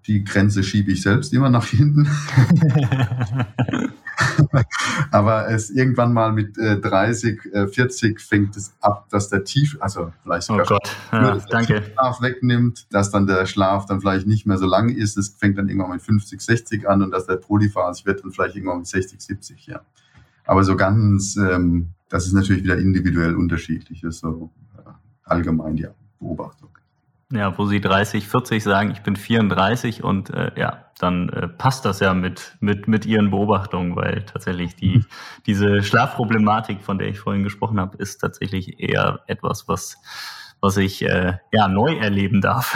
[0.06, 2.08] Die Grenze schiebe ich selbst immer nach hinten.
[5.10, 9.76] Aber es irgendwann mal mit äh, 30, äh, 40 fängt es ab, dass der Tief,
[9.80, 10.96] also vielleicht sogar oh Gott.
[11.12, 14.88] Ja, dass der Schlaf wegnimmt, dass dann der Schlaf dann vielleicht nicht mehr so lang
[14.88, 15.16] ist.
[15.16, 18.56] Es fängt dann irgendwann mit 50, 60 an und dass der polyphasig wird dann vielleicht
[18.56, 19.80] irgendwann mit 60, 70, ja.
[20.44, 24.90] Aber so ganz, ähm, das ist natürlich wieder individuell unterschiedlich, ist so äh,
[25.24, 25.86] allgemein die
[26.18, 26.70] Beobachtung.
[27.30, 31.84] Ja, wo Sie 30, 40 sagen, ich bin 34 und äh, ja, dann äh, passt
[31.84, 35.06] das ja mit, mit, mit Ihren Beobachtungen, weil tatsächlich die, mhm.
[35.44, 39.98] diese Schlafproblematik, von der ich vorhin gesprochen habe, ist tatsächlich eher etwas, was,
[40.62, 42.74] was ich äh, ja neu erleben darf.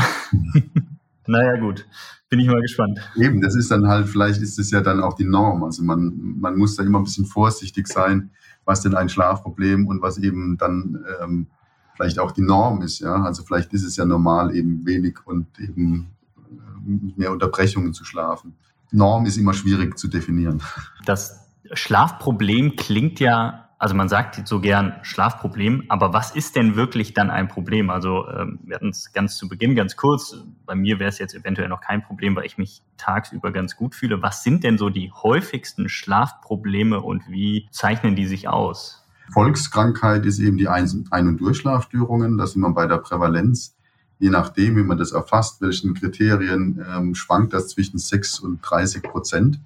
[1.26, 1.86] naja, gut.
[2.28, 2.98] Bin ich mal gespannt.
[3.16, 5.64] Eben, das ist dann halt, vielleicht ist es ja dann auch die Norm.
[5.64, 8.30] Also man, man muss da immer ein bisschen vorsichtig sein,
[8.66, 11.46] was denn ein Schlafproblem und was eben dann ähm,
[11.94, 13.00] vielleicht auch die Norm ist.
[13.00, 13.22] Ja?
[13.22, 18.54] Also vielleicht ist es ja normal, eben wenig und eben äh, mehr Unterbrechungen zu schlafen.
[18.92, 20.62] Norm ist immer schwierig zu definieren.
[21.04, 27.14] Das Schlafproblem klingt ja, also man sagt so gern Schlafproblem, aber was ist denn wirklich
[27.14, 27.88] dann ein Problem?
[27.88, 30.36] Also ähm, wir hatten es ganz zu Beginn ganz kurz.
[30.66, 33.94] Bei mir wäre es jetzt eventuell noch kein Problem, weil ich mich tagsüber ganz gut
[33.94, 34.22] fühle.
[34.22, 39.01] Was sind denn so die häufigsten Schlafprobleme und wie zeichnen die sich aus?
[39.32, 42.38] Volkskrankheit ist eben die Ein- und Durchschlafstörungen.
[42.38, 43.74] Da sind wir bei der Prävalenz.
[44.18, 49.02] Je nachdem, wie man das erfasst, welchen Kriterien, ähm, schwankt das zwischen 6 und 30
[49.02, 49.58] Prozent.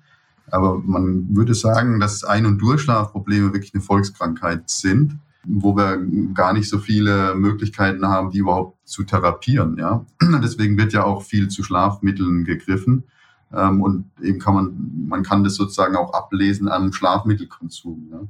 [0.50, 5.98] Aber man würde sagen, dass Ein- und Durchschlafprobleme wirklich eine Volkskrankheit sind, wo wir
[6.34, 9.76] gar nicht so viele Möglichkeiten haben, die überhaupt zu therapieren.
[9.78, 10.04] Ja?
[10.42, 13.04] Deswegen wird ja auch viel zu Schlafmitteln gegriffen.
[13.52, 18.08] Ähm, und eben kann man, man kann das sozusagen auch ablesen am Schlafmittelkonsum.
[18.10, 18.20] Ja?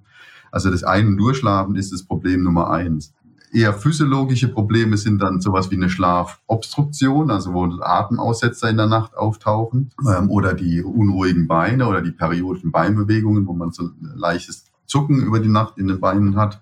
[0.51, 3.13] Also das Ein- und Durchschlafen ist das Problem Nummer eins.
[3.53, 9.17] Eher physiologische Probleme sind dann sowas wie eine Schlafobstruktion, also wo Atemaussetzer in der Nacht
[9.17, 15.23] auftauchen ähm, oder die unruhigen Beine oder die periodischen Beinbewegungen, wo man so leichtes Zucken
[15.23, 16.61] über die Nacht in den Beinen hat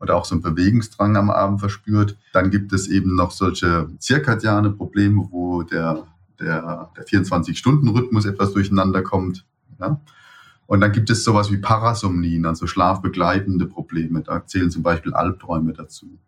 [0.00, 2.16] oder auch so einen Bewegungsdrang am Abend verspürt.
[2.32, 6.06] Dann gibt es eben noch solche zirkadiane Probleme, wo der,
[6.40, 9.44] der, der 24-Stunden-Rhythmus etwas durcheinander kommt.
[9.80, 10.00] Ja?
[10.72, 14.22] Und dann gibt es sowas wie Parasomnien, also schlafbegleitende Probleme.
[14.22, 16.18] Da zählen zum Beispiel Albträume dazu.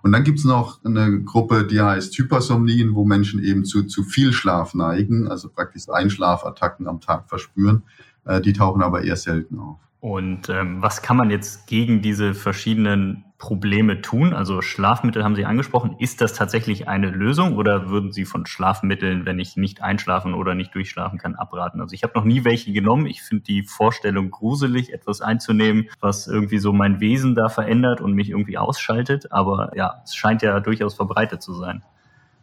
[0.00, 4.02] Und dann gibt es noch eine Gruppe, die heißt Hypersomnien, wo Menschen eben zu, zu
[4.02, 7.82] viel Schlaf neigen, also praktisch Einschlafattacken am Tag verspüren.
[8.24, 9.78] Äh, die tauchen aber eher selten auf.
[10.02, 14.34] Und ähm, was kann man jetzt gegen diese verschiedenen Probleme tun?
[14.34, 15.94] Also Schlafmittel haben Sie angesprochen.
[16.00, 20.56] Ist das tatsächlich eine Lösung oder würden Sie von Schlafmitteln, wenn ich nicht einschlafen oder
[20.56, 21.80] nicht durchschlafen kann, abraten?
[21.80, 23.06] Also ich habe noch nie welche genommen.
[23.06, 28.12] Ich finde die Vorstellung gruselig, etwas einzunehmen, was irgendwie so mein Wesen da verändert und
[28.14, 29.30] mich irgendwie ausschaltet.
[29.30, 31.84] Aber ja, es scheint ja durchaus verbreitet zu sein.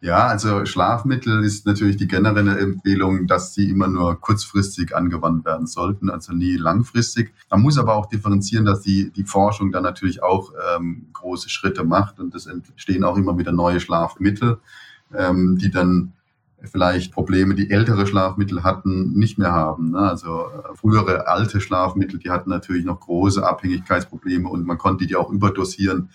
[0.02, 5.68] Ja, also Schlafmittel ist natürlich die generelle Empfehlung, dass sie immer nur kurzfristig angewandt werden
[5.68, 7.34] sollten, also nie langfristig.
[7.50, 11.84] Man muss aber auch differenzieren, dass die, die Forschung dann natürlich auch ähm, große Schritte
[11.84, 14.60] macht und es entstehen auch immer wieder neue Schlafmittel,
[15.14, 16.14] ähm, die dann
[16.64, 19.92] vielleicht Probleme, die ältere Schlafmittel hatten, nicht mehr haben.
[19.92, 20.00] Ne?
[20.00, 25.18] Also äh, frühere alte Schlafmittel, die hatten natürlich noch große Abhängigkeitsprobleme und man konnte die
[25.18, 26.10] auch überdosieren.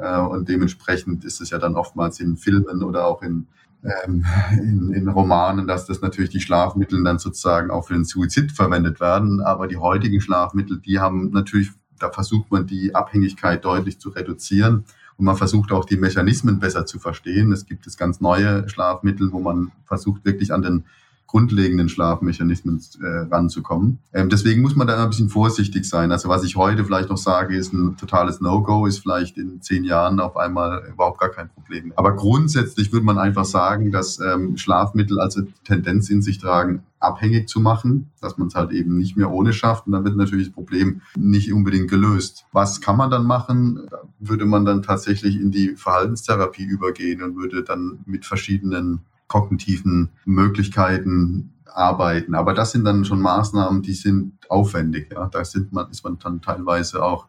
[0.00, 3.46] Äh, und dementsprechend ist es ja dann oftmals in Filmen oder auch in,
[3.84, 8.52] ähm, in, in Romanen, dass das natürlich die Schlafmittel dann sozusagen auch für den Suizid
[8.52, 9.40] verwendet werden.
[9.40, 14.84] Aber die heutigen Schlafmittel, die haben natürlich, da versucht man die Abhängigkeit deutlich zu reduzieren.
[15.16, 17.52] Und man versucht auch die Mechanismen besser zu verstehen.
[17.52, 20.84] Es gibt es ganz neue Schlafmittel, wo man versucht wirklich an den
[21.30, 24.00] grundlegenden Schlafmechanismen äh, ranzukommen.
[24.12, 26.10] Ähm, deswegen muss man da ein bisschen vorsichtig sein.
[26.10, 29.84] Also was ich heute vielleicht noch sage, ist ein totales No-Go, ist vielleicht in zehn
[29.84, 31.92] Jahren auf einmal überhaupt gar kein Problem.
[31.94, 37.48] Aber grundsätzlich würde man einfach sagen, dass ähm, Schlafmittel also Tendenz in sich tragen, abhängig
[37.48, 40.48] zu machen, dass man es halt eben nicht mehr ohne schafft und dann wird natürlich
[40.48, 42.44] das Problem nicht unbedingt gelöst.
[42.50, 43.88] Was kann man dann machen?
[44.18, 51.52] Würde man dann tatsächlich in die Verhaltenstherapie übergehen und würde dann mit verschiedenen kognitiven Möglichkeiten
[51.64, 52.34] arbeiten.
[52.34, 55.12] Aber das sind dann schon Maßnahmen, die sind aufwendig.
[55.12, 55.28] Ja.
[55.28, 57.28] Da sind man, ist man dann teilweise auch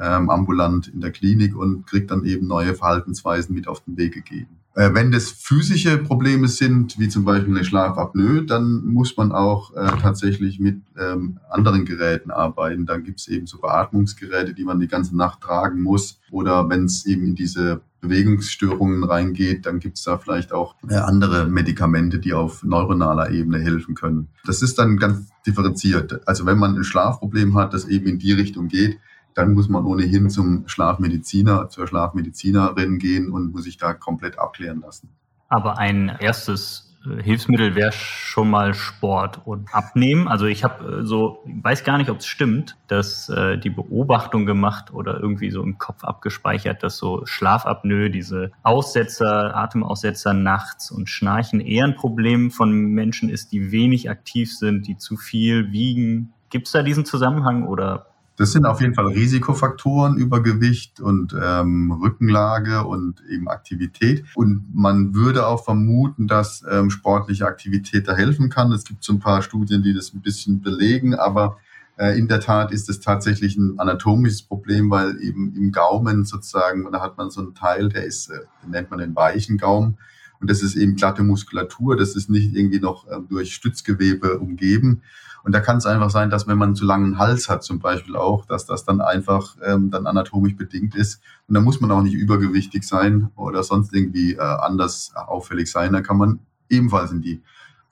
[0.00, 4.14] ähm, ambulant in der Klinik und kriegt dann eben neue Verhaltensweisen mit auf den Weg
[4.14, 4.59] gegeben.
[4.80, 9.76] Äh, wenn das physische Probleme sind, wie zum Beispiel eine Schlafapnoe, dann muss man auch
[9.76, 12.86] äh, tatsächlich mit ähm, anderen Geräten arbeiten.
[12.86, 16.18] Dann gibt es eben so Beatmungsgeräte, die man die ganze Nacht tragen muss.
[16.30, 20.94] Oder wenn es eben in diese Bewegungsstörungen reingeht, dann gibt es da vielleicht auch äh,
[20.94, 24.28] andere Medikamente, die auf neuronaler Ebene helfen können.
[24.46, 26.26] Das ist dann ganz differenziert.
[26.26, 28.98] Also wenn man ein Schlafproblem hat, das eben in die Richtung geht,
[29.34, 34.80] dann muss man ohnehin zum Schlafmediziner, zur Schlafmedizinerin gehen und muss sich da komplett abklären
[34.80, 35.10] lassen.
[35.48, 40.28] Aber ein erstes äh, Hilfsmittel wäre schon mal Sport und Abnehmen.
[40.28, 44.46] Also ich habe äh, so, weiß gar nicht, ob es stimmt, dass äh, die Beobachtung
[44.46, 51.08] gemacht oder irgendwie so im Kopf abgespeichert, dass so Schlafapnoe, diese Aussetzer, Atemaussetzer nachts und
[51.08, 56.32] Schnarchen eher ein Problem von Menschen ist, die wenig aktiv sind, die zu viel wiegen.
[56.50, 58.09] Gibt es da diesen Zusammenhang oder
[58.40, 64.24] das sind auf jeden Fall Risikofaktoren, Übergewicht und ähm, Rückenlage und eben Aktivität.
[64.34, 68.72] Und man würde auch vermuten, dass ähm, sportliche Aktivität da helfen kann.
[68.72, 71.58] Es gibt so ein paar Studien, die das ein bisschen belegen, aber
[71.98, 76.90] äh, in der Tat ist es tatsächlich ein anatomisches Problem, weil eben im Gaumen sozusagen,
[76.90, 79.98] da hat man so einen Teil, der ist, äh, nennt man den weichen Gaumen.
[80.40, 85.02] Und das ist eben glatte Muskulatur, das ist nicht irgendwie noch äh, durch Stützgewebe umgeben.
[85.42, 88.16] Und da kann es einfach sein, dass wenn man zu langen Hals hat zum Beispiel
[88.16, 91.22] auch, dass das dann einfach ähm, dann anatomisch bedingt ist.
[91.48, 95.92] Und da muss man auch nicht übergewichtig sein oder sonst irgendwie äh, anders auffällig sein.
[95.92, 97.42] Da kann man ebenfalls in die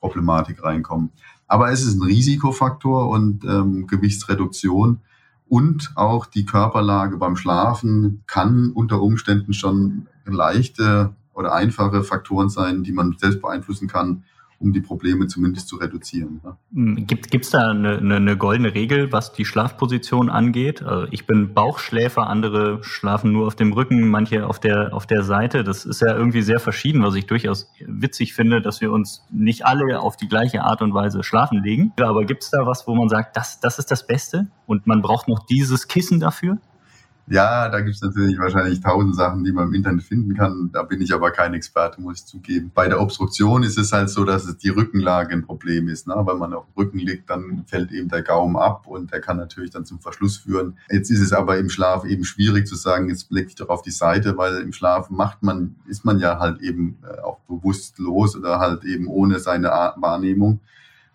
[0.01, 1.11] Problematik reinkommen.
[1.47, 5.01] Aber es ist ein Risikofaktor und ähm, Gewichtsreduktion
[5.49, 12.83] und auch die Körperlage beim Schlafen kann unter Umständen schon leichte oder einfache Faktoren sein,
[12.83, 14.25] die man selbst beeinflussen kann,
[14.61, 16.41] um die Probleme zumindest zu reduzieren.
[16.73, 20.83] Hm, gibt es da eine, eine, eine, goldene Regel, was die Schlafposition angeht?
[20.83, 25.23] Also ich bin Bauchschläfer, andere schlafen nur auf dem Rücken, manche auf der, auf der
[25.23, 25.63] Seite.
[25.63, 29.65] Das ist ja irgendwie sehr verschieden, was ich durchaus witzig finde, dass wir uns nicht
[29.65, 31.93] alle auf die gleiche Art und Weise schlafen legen.
[32.01, 35.03] Aber gibt es da was, wo man sagt, das, das ist das Beste und man
[35.03, 36.59] braucht noch dieses Kissen dafür?
[37.31, 40.71] Ja, da gibt's natürlich wahrscheinlich tausend Sachen, die man im Internet finden kann.
[40.73, 42.71] Da bin ich aber kein Experte, muss ich zugeben.
[42.75, 46.07] Bei der Obstruktion ist es halt so, dass es die Rückenlage ein Problem ist.
[46.07, 46.15] Ne?
[46.15, 49.37] Wenn man auf dem Rücken liegt, dann fällt eben der Gaumen ab und der kann
[49.37, 50.79] natürlich dann zum Verschluss führen.
[50.91, 53.83] Jetzt ist es aber im Schlaf eben schwierig zu sagen, jetzt leg ich doch auf
[53.83, 58.37] die Seite, weil im Schlaf macht man, ist man ja halt eben äh, auch bewusstlos
[58.37, 60.61] oder halt eben ohne seine Wahrnehmung.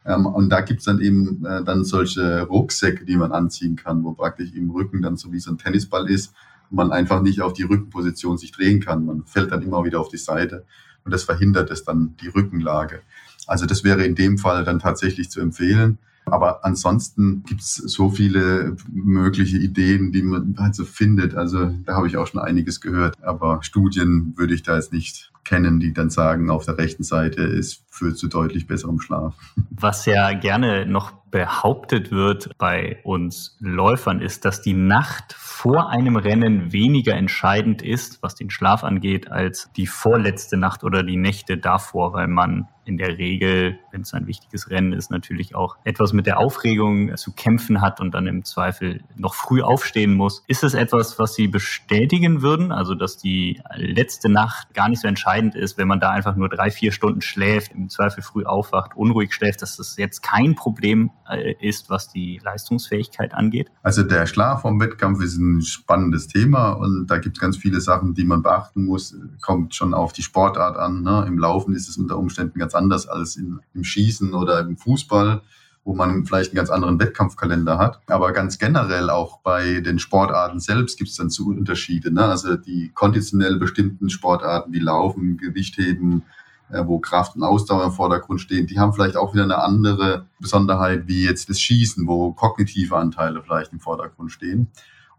[0.05, 4.13] Ähm, und da gibt's dann eben äh, dann solche Rucksäcke, die man anziehen kann, wo
[4.13, 6.33] praktisch im Rücken dann so wie so ein Tennisball ist
[6.69, 9.05] und man einfach nicht auf die Rückenposition sich drehen kann.
[9.05, 10.65] Man fällt dann immer wieder auf die Seite
[11.03, 13.01] und das verhindert es dann die Rückenlage.
[13.47, 15.97] Also das wäre in dem Fall dann tatsächlich zu empfehlen.
[16.25, 21.35] Aber ansonsten gibt's so viele mögliche Ideen, die man halt so findet.
[21.35, 23.21] Also da habe ich auch schon einiges gehört.
[23.21, 27.41] Aber Studien würde ich da jetzt nicht kennen, die dann sagen, auf der rechten Seite
[27.43, 29.35] ist führt zu deutlich besserem Schlaf.
[29.69, 36.15] Was ja gerne noch behauptet wird bei uns Läufern, ist, dass die Nacht vor einem
[36.15, 41.57] Rennen weniger entscheidend ist, was den Schlaf angeht, als die vorletzte Nacht oder die Nächte
[41.57, 46.13] davor, weil man in der Regel, wenn es ein wichtiges Rennen ist, natürlich auch etwas
[46.13, 50.43] mit der Aufregung zu kämpfen hat und dann im Zweifel noch früh aufstehen muss.
[50.47, 52.71] Ist es etwas, was Sie bestätigen würden?
[52.71, 56.49] Also, dass die letzte Nacht gar nicht so entscheidend ist, wenn man da einfach nur
[56.49, 61.11] drei, vier Stunden schläft, im Zweifel früh aufwacht, unruhig schläft, dass das jetzt kein Problem
[61.29, 63.71] äh, ist, was die Leistungsfähigkeit angeht?
[63.81, 67.81] Also der Schlaf vom Wettkampf ist ein spannendes Thema und da gibt es ganz viele
[67.81, 69.15] Sachen, die man beachten muss.
[69.41, 71.01] Kommt schon auf die Sportart an.
[71.01, 71.25] Ne?
[71.27, 75.41] Im Laufen ist es unter Umständen ganz anders als in, im Schießen oder im Fußball
[75.85, 77.99] wo man vielleicht einen ganz anderen Wettkampfkalender hat.
[78.07, 82.11] Aber ganz generell auch bei den Sportarten selbst gibt es dann zu Unterschiede.
[82.11, 82.23] Ne?
[82.23, 86.23] Also die konditionell bestimmten Sportarten wie Laufen, Gewichtheben,
[86.69, 90.25] äh, wo Kraft und Ausdauer im Vordergrund stehen, die haben vielleicht auch wieder eine andere
[90.39, 94.67] Besonderheit wie jetzt das Schießen, wo kognitive Anteile vielleicht im Vordergrund stehen.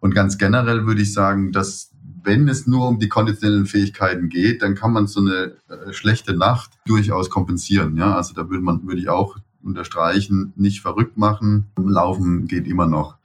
[0.01, 1.91] Und ganz generell würde ich sagen, dass
[2.25, 6.35] wenn es nur um die konditionellen Fähigkeiten geht, dann kann man so eine äh, schlechte
[6.35, 7.97] Nacht durchaus kompensieren.
[7.97, 11.67] Ja, also da würde man, würde ich auch unterstreichen, nicht verrückt machen.
[11.77, 13.17] Laufen geht immer noch.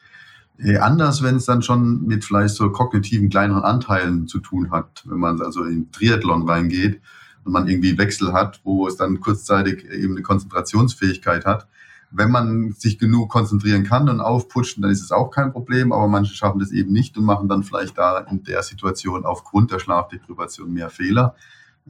[0.57, 5.03] Äh, anders, wenn es dann schon mit vielleicht so kognitiven kleineren Anteilen zu tun hat,
[5.05, 7.01] wenn man also in Triathlon reingeht
[7.45, 11.67] und man irgendwie Wechsel hat, wo es dann kurzzeitig eben eine Konzentrationsfähigkeit hat.
[12.11, 16.07] Wenn man sich genug konzentrieren kann und aufputschen, dann ist es auch kein Problem, aber
[16.07, 19.79] manche schaffen das eben nicht und machen dann vielleicht da in der Situation aufgrund der
[19.79, 21.35] Schlafdeprivation mehr Fehler,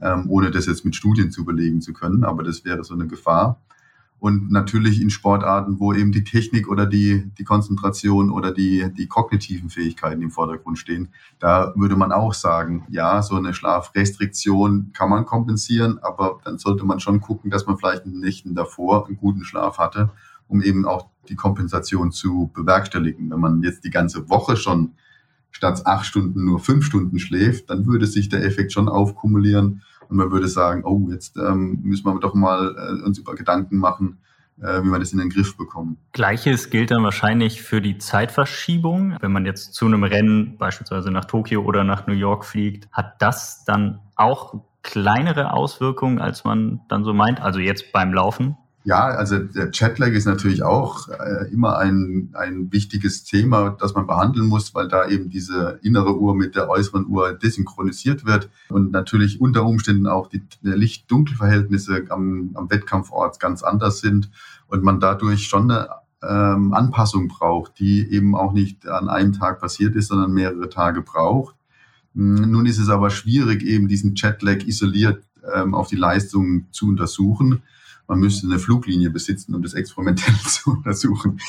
[0.02, 3.06] ähm, ohne das jetzt mit Studien zu belegen zu können, aber das wäre so eine
[3.06, 3.60] Gefahr.
[4.20, 9.06] Und natürlich in Sportarten, wo eben die Technik oder die, die Konzentration oder die, die
[9.06, 11.08] kognitiven Fähigkeiten im Vordergrund stehen,
[11.38, 16.84] da würde man auch sagen, ja, so eine Schlafrestriktion kann man kompensieren, aber dann sollte
[16.84, 20.10] man schon gucken, dass man vielleicht in den Nächten davor einen guten Schlaf hatte,
[20.48, 23.30] um eben auch die Kompensation zu bewerkstelligen.
[23.30, 24.92] Wenn man jetzt die ganze Woche schon
[25.50, 30.16] statt acht Stunden nur fünf Stunden schläft, dann würde sich der Effekt schon aufkumulieren und
[30.16, 34.18] man würde sagen, oh, jetzt ähm, müssen wir doch mal äh, uns über Gedanken machen,
[34.60, 35.98] äh, wie wir das in den Griff bekommen.
[36.12, 39.16] Gleiches gilt dann wahrscheinlich für die Zeitverschiebung.
[39.20, 43.22] Wenn man jetzt zu einem Rennen beispielsweise nach Tokio oder nach New York fliegt, hat
[43.22, 47.40] das dann auch kleinere Auswirkungen, als man dann so meint?
[47.40, 48.56] Also jetzt beim Laufen?
[48.82, 54.06] Ja, also der Chatlag ist natürlich auch äh, immer ein, ein wichtiges Thema, das man
[54.06, 58.90] behandeln muss, weil da eben diese innere Uhr mit der äußeren Uhr desynchronisiert wird und
[58.90, 64.30] natürlich unter Umständen auch die, Licht-Dunkel-Verhältnisse am, am Wettkampfort ganz anders sind
[64.66, 65.90] und man dadurch schon eine
[66.22, 71.02] ähm, Anpassung braucht, die eben auch nicht an einem Tag passiert ist, sondern mehrere Tage
[71.02, 71.54] braucht.
[72.14, 75.22] Hm, nun ist es aber schwierig, eben diesen Chatlag isoliert
[75.54, 77.62] ähm, auf die Leistung zu untersuchen
[78.10, 81.40] man müsste eine Fluglinie besitzen, um das experimentell zu untersuchen.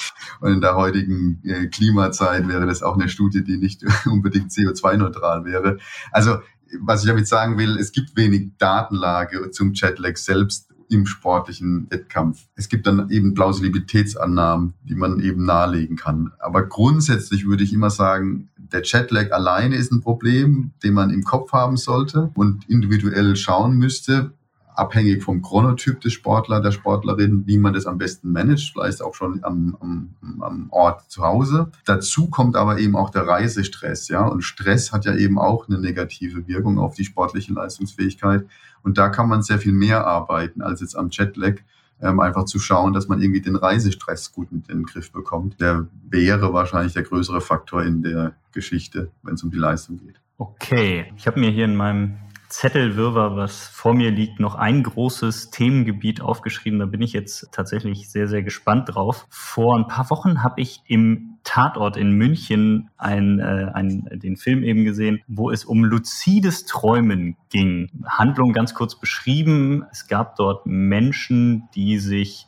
[0.42, 5.44] Und in der heutigen äh, Klimazeit wäre das auch eine Studie, die nicht unbedingt CO2-neutral
[5.44, 5.80] wäre.
[6.12, 6.38] Also
[6.80, 12.48] was ich damit sagen will, es gibt wenig Datenlage zum Jetlag selbst im sportlichen Wettkampf.
[12.56, 16.32] Es gibt dann eben Plausibilitätsannahmen, die man eben nahelegen kann.
[16.40, 21.24] Aber grundsätzlich würde ich immer sagen, der Jetlag alleine ist ein Problem, den man im
[21.24, 24.34] Kopf haben sollte und individuell schauen müsste,
[24.82, 29.14] abhängig vom Chronotyp des Sportler, der Sportlerin, wie man das am besten managt, vielleicht auch
[29.14, 31.72] schon am, am, am Ort zu Hause.
[31.86, 34.26] Dazu kommt aber eben auch der Reisestress, ja.
[34.26, 38.46] Und Stress hat ja eben auch eine negative Wirkung auf die sportliche Leistungsfähigkeit.
[38.82, 41.60] Und da kann man sehr viel mehr arbeiten als jetzt am Jetlag.
[42.04, 45.62] Ähm, einfach zu schauen, dass man irgendwie den Reisestress gut in den Griff bekommt.
[45.62, 50.20] Der wäre wahrscheinlich der größere Faktor in der Geschichte, wenn es um die Leistung geht.
[50.40, 52.18] Okay, ich habe mir hier in meinem
[52.52, 56.80] Zettelwirrwarr, was vor mir liegt, noch ein großes Themengebiet aufgeschrieben.
[56.80, 59.26] Da bin ich jetzt tatsächlich sehr, sehr gespannt drauf.
[59.30, 64.64] Vor ein paar Wochen habe ich im Tatort in München ein, äh, ein, den Film
[64.64, 67.90] eben gesehen, wo es um luzides Träumen ging.
[68.06, 69.86] Handlung ganz kurz beschrieben.
[69.90, 72.48] Es gab dort Menschen, die sich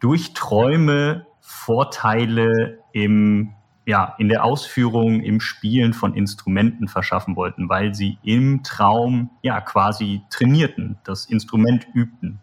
[0.00, 3.52] durch Träume Vorteile im
[3.86, 9.60] ja, in der Ausführung, im Spielen von Instrumenten verschaffen wollten, weil sie im Traum ja
[9.60, 12.40] quasi trainierten, das Instrument übten.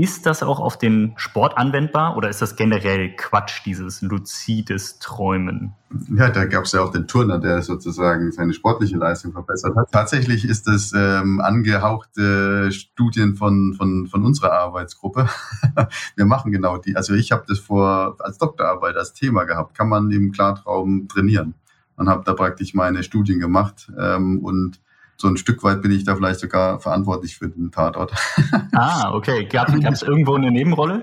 [0.00, 5.74] Ist das auch auf den Sport anwendbar oder ist das generell Quatsch, dieses luzides Träumen?
[6.16, 9.90] Ja, da gab es ja auch den Turner, der sozusagen seine sportliche Leistung verbessert hat.
[9.90, 15.28] Tatsächlich ist es ähm, angehauchte Studien von, von, von unserer Arbeitsgruppe.
[16.14, 16.94] Wir machen genau die.
[16.94, 19.76] Also ich habe das vor als Doktorarbeit als Thema gehabt.
[19.76, 21.54] Kann man im Klartraum trainieren?
[21.96, 24.78] Und habe da praktisch meine Studien gemacht ähm, und
[25.20, 28.12] so ein Stück weit bin ich da vielleicht sogar verantwortlich für den Tatort.
[28.72, 29.44] Ah, okay.
[29.46, 31.02] Gab es irgendwo eine Nebenrolle?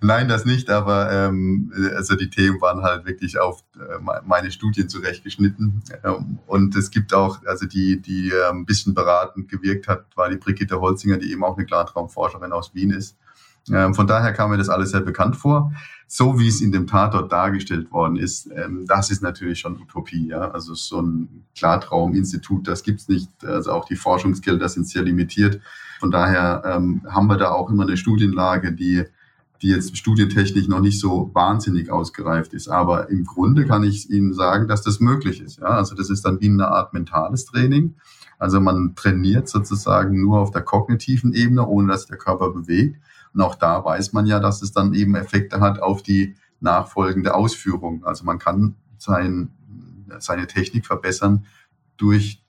[0.00, 4.88] Nein, das nicht, aber ähm, also die Themen waren halt wirklich auf äh, meine Studien
[4.88, 5.84] zurechtgeschnitten.
[6.02, 10.28] Ähm, und es gibt auch, also die, die äh, ein bisschen beratend gewirkt hat, war
[10.28, 13.16] die Brigitte Holzinger, die eben auch eine Klartraumforscherin aus Wien ist.
[13.70, 15.72] Ähm, von daher kam mir das alles sehr bekannt vor.
[16.08, 20.28] So wie es in dem Tatort dargestellt worden ist, ähm, das ist natürlich schon Utopie.
[20.28, 20.50] Ja?
[20.50, 23.30] Also so ein Klartrauminstitut, das gibt's nicht.
[23.44, 25.60] Also auch die Forschungsgelder sind sehr limitiert.
[26.00, 29.04] Von daher ähm, haben wir da auch immer eine Studienlage, die
[29.62, 32.68] die jetzt studientechnisch noch nicht so wahnsinnig ausgereift ist.
[32.68, 35.60] Aber im Grunde kann ich Ihnen sagen, dass das möglich ist.
[35.60, 35.68] Ja?
[35.68, 37.94] Also das ist dann wie eine Art mentales Training.
[38.38, 43.00] Also man trainiert sozusagen nur auf der kognitiven Ebene, ohne dass sich der Körper bewegt.
[43.34, 47.34] Und auch da weiß man ja, dass es dann eben Effekte hat auf die nachfolgende
[47.34, 48.04] Ausführung.
[48.04, 49.50] Also man kann sein,
[50.18, 51.46] seine Technik verbessern
[51.96, 52.42] durch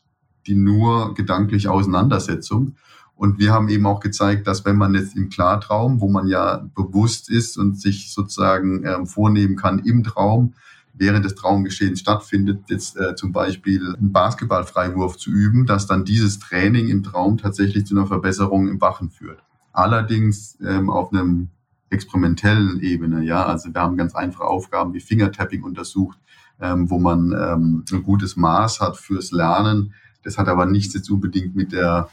[0.46, 2.76] die nur gedankliche Auseinandersetzung.
[3.16, 6.68] Und wir haben eben auch gezeigt, dass wenn man jetzt im Klartraum, wo man ja
[6.76, 10.54] bewusst ist und sich sozusagen ähm, vornehmen kann im Traum,
[10.94, 16.40] während des Traumgeschehens stattfindet, jetzt äh, zum Beispiel einen Basketballfreiwurf zu üben, dass dann dieses
[16.40, 19.42] Training im Traum tatsächlich zu einer Verbesserung im Wachen führt.
[19.74, 21.49] Allerdings ähm, auf einem
[21.89, 23.45] experimentellen Ebene, ja.
[23.45, 26.17] Also wir haben ganz einfache Aufgaben wie Fingertapping untersucht,
[26.61, 29.93] ähm, wo man ähm, ein gutes Maß hat fürs Lernen.
[30.24, 32.09] Das hat aber nichts jetzt unbedingt mit der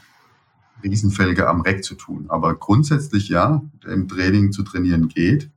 [0.83, 2.25] Riesenfelge am Reck zu tun.
[2.29, 5.49] Aber grundsätzlich ja, im Training zu trainieren geht.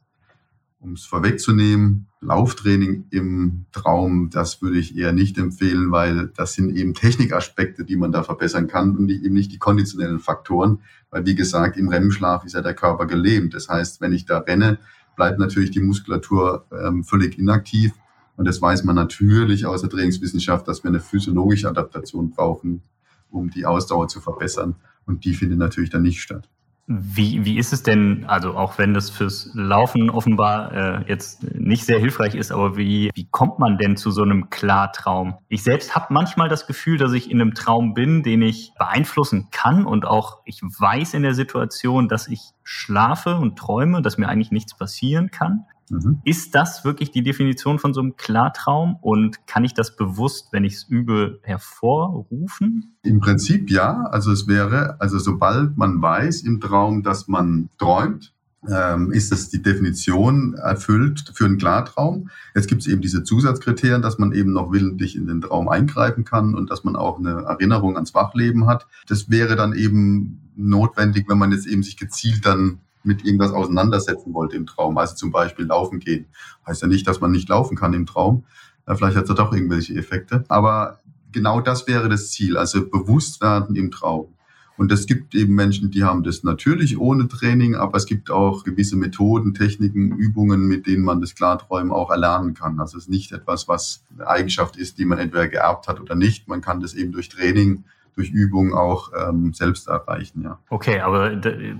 [0.85, 6.77] Um es vorwegzunehmen, Lauftraining im Traum, das würde ich eher nicht empfehlen, weil das sind
[6.77, 10.81] eben Technikaspekte, die man da verbessern kann und die, eben nicht die konditionellen Faktoren.
[11.09, 13.55] Weil wie gesagt, im REM-Schlaf ist ja der Körper gelähmt.
[13.55, 14.79] Das heißt, wenn ich da renne,
[15.17, 17.95] bleibt natürlich die Muskulatur ähm, völlig inaktiv.
[18.37, 22.83] Und das weiß man natürlich aus der Trainingswissenschaft, dass wir eine physiologische Adaptation brauchen,
[23.31, 24.75] um die Ausdauer zu verbessern.
[25.07, 26.47] Und die findet natürlich dann nicht statt.
[26.87, 31.87] Wie, wie ist es denn, also auch wenn das fürs Laufen offenbar äh, jetzt nicht
[31.87, 35.39] sehr hilfreich ist, aber wie, wie kommt man denn zu so einem Klartraum?
[35.49, 39.49] Ich selbst habe manchmal das Gefühl, dass ich in einem Traum bin, den ich beeinflussen
[39.51, 44.29] kann und auch ich weiß in der Situation, dass ich schlafe und träume, dass mir
[44.29, 45.67] eigentlich nichts passieren kann.
[45.91, 46.21] Mhm.
[46.25, 50.65] Ist das wirklich die Definition von so einem Klartraum und kann ich das bewusst, wenn
[50.65, 52.97] ich es übe, hervorrufen?
[53.03, 54.05] Im Prinzip ja.
[54.11, 58.33] Also es wäre, also sobald man weiß im Traum, dass man träumt,
[58.67, 62.31] ähm, ist das die Definition erfüllt für einen Klartraum.
[62.55, 66.25] Jetzt gibt es eben diese Zusatzkriterien, dass man eben noch willentlich in den Traum eingreifen
[66.25, 68.87] kann und dass man auch eine Erinnerung ans Wachleben hat.
[69.07, 74.33] Das wäre dann eben notwendig, wenn man jetzt eben sich gezielt dann mit irgendwas auseinandersetzen
[74.35, 74.97] wollte im Traum.
[74.99, 76.27] Also zum Beispiel laufen gehen.
[76.67, 78.45] Heißt ja nicht, dass man nicht laufen kann im Traum.
[78.87, 80.45] Vielleicht hat es doch irgendwelche Effekte.
[80.49, 81.01] Aber
[81.33, 82.57] genau das wäre das Ziel.
[82.57, 84.29] Also bewusst werden im Traum.
[84.77, 88.65] Und es gibt eben Menschen, die haben das natürlich ohne Training, aber es gibt auch
[88.65, 92.81] gewisse Methoden, Techniken, Übungen, mit denen man das Klarträumen auch erlernen kann.
[92.81, 96.17] Also es ist nicht etwas, was eine Eigenschaft ist, die man entweder geerbt hat oder
[96.17, 96.49] nicht.
[96.49, 97.85] Man kann das eben durch Training
[98.15, 100.59] durch Übung auch ähm, selbst erreichen, ja.
[100.71, 101.33] Okay, aber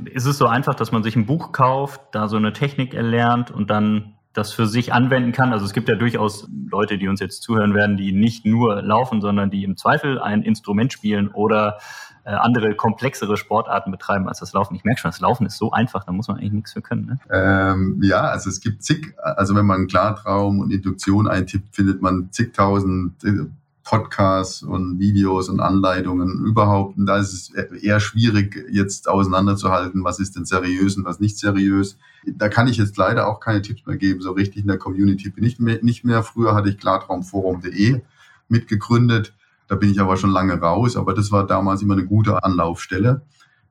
[0.07, 3.51] ist es so einfach, dass man sich ein Buch kauft, da so eine Technik erlernt
[3.51, 5.53] und dann das für sich anwenden kann.
[5.53, 9.21] Also es gibt ja durchaus Leute, die uns jetzt zuhören werden, die nicht nur laufen,
[9.21, 11.79] sondern die im Zweifel ein Instrument spielen oder
[12.25, 14.75] äh, andere komplexere Sportarten betreiben als das Laufen.
[14.75, 17.07] Ich merke schon, das Laufen ist so einfach, da muss man eigentlich nichts für können.
[17.07, 17.19] Ne?
[17.31, 22.29] Ähm, ja, also es gibt zig, also wenn man Klartraum und Induktion eintippt, findet man
[22.33, 23.47] zigtausend äh,
[23.85, 26.97] Podcasts und Videos und Anleitungen überhaupt.
[26.97, 27.51] Und da ist es
[27.83, 31.99] eher schwierig, jetzt auseinanderzuhalten, was ist denn seriös und was nicht seriös.
[32.27, 34.23] Da kann ich jetzt leider auch keine Tipps mehr geben.
[34.23, 36.23] So richtig in der Community bin ich nicht mehr.
[36.23, 38.01] Früher hatte ich klartraumforum.de
[38.49, 39.35] mitgegründet.
[39.69, 40.97] Da bin ich aber schon lange raus.
[40.97, 43.23] Aber das war damals immer eine gute Anlaufstelle.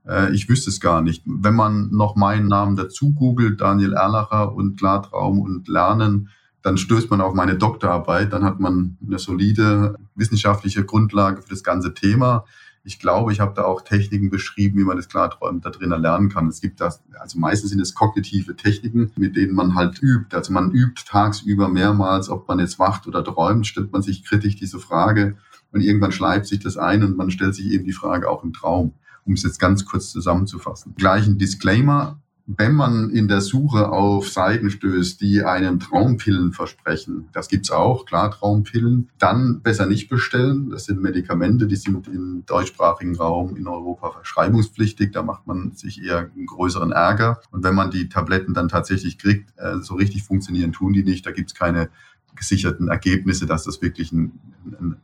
[0.08, 1.24] Äh, ich wüsste es gar nicht.
[1.26, 6.30] Wenn man noch meinen Namen dazu googelt, Daniel Erlacher und Klartraum und Lernen,
[6.64, 11.64] dann stößt man auf meine Doktorarbeit, dann hat man eine solide wissenschaftliche Grundlage für das
[11.64, 12.46] ganze Thema.
[12.86, 16.30] Ich glaube, ich habe da auch Techniken beschrieben, wie man das Klarträumen da drin erlernen
[16.30, 16.48] kann.
[16.48, 20.36] Es gibt das, also meistens sind es kognitive Techniken, mit denen man halt übt.
[20.36, 24.56] Also man übt tagsüber mehrmals, ob man jetzt wacht oder träumt, stellt man sich kritisch
[24.56, 25.38] diese Frage
[25.72, 28.54] und irgendwann schleift sich das ein und man stellt sich eben die Frage auch im
[28.54, 28.94] Traum,
[29.26, 30.96] um es jetzt ganz kurz zusammenzufassen.
[30.96, 37.48] Gleichen Disclaimer, wenn man in der Suche auf Seiten stößt, die einem Traumpillen versprechen, das
[37.48, 40.70] gibt's auch, klar Traumpillen, dann besser nicht bestellen.
[40.70, 45.12] Das sind Medikamente, die sind im deutschsprachigen Raum in Europa verschreibungspflichtig.
[45.14, 47.40] Da macht man sich eher einen größeren Ärger.
[47.52, 51.26] Und wenn man die Tabletten dann tatsächlich kriegt, äh, so richtig funktionieren tun die nicht.
[51.26, 51.90] Da gibt's keine
[52.36, 54.40] gesicherten Ergebnisse, dass das wirklich einen,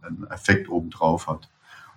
[0.02, 1.50] einen Effekt obendrauf hat.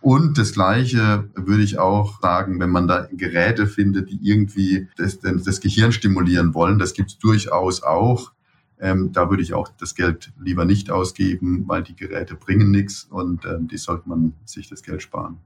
[0.03, 5.20] Und das Gleiche würde ich auch sagen, wenn man da Geräte findet, die irgendwie das,
[5.20, 8.32] das Gehirn stimulieren wollen, das gibt's durchaus auch.
[8.80, 13.05] Ähm, da würde ich auch das Geld lieber nicht ausgeben, weil die Geräte bringen nichts
[13.05, 15.38] und ähm, die sollte man sich das Geld sparen.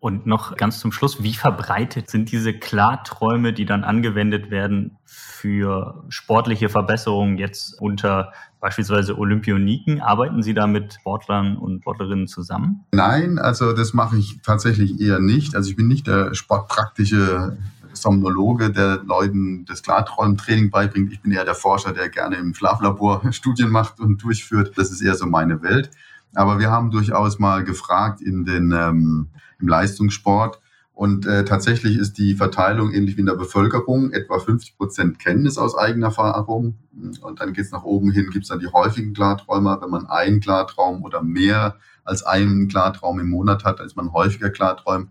[0.00, 6.04] Und noch ganz zum Schluss, wie verbreitet sind diese Klarträume, die dann angewendet werden für
[6.08, 10.00] sportliche Verbesserungen jetzt unter beispielsweise Olympioniken?
[10.00, 12.84] Arbeiten Sie da mit Sportlern und Sportlerinnen zusammen?
[12.92, 15.56] Nein, also das mache ich tatsächlich eher nicht.
[15.56, 17.58] Also ich bin nicht der sportpraktische
[17.92, 21.12] Somnologe, der Leuten das Klarträumentraining beibringt.
[21.12, 24.72] Ich bin eher der Forscher, der gerne im Schlaflabor Studien macht und durchführt.
[24.76, 25.90] Das ist eher so meine Welt.
[26.34, 29.28] Aber wir haben durchaus mal gefragt in den, ähm,
[29.58, 30.60] im Leistungssport.
[30.98, 34.10] Und äh, tatsächlich ist die Verteilung ähnlich wie in der Bevölkerung.
[34.10, 36.74] Etwa 50 Prozent kennen es aus eigener Erfahrung.
[37.20, 39.80] Und dann geht es nach oben hin, gibt es dann die häufigen Klarträumer.
[39.80, 44.12] Wenn man einen Klartraum oder mehr als einen Klartraum im Monat hat, dann ist man
[44.12, 45.10] häufiger Klarträum,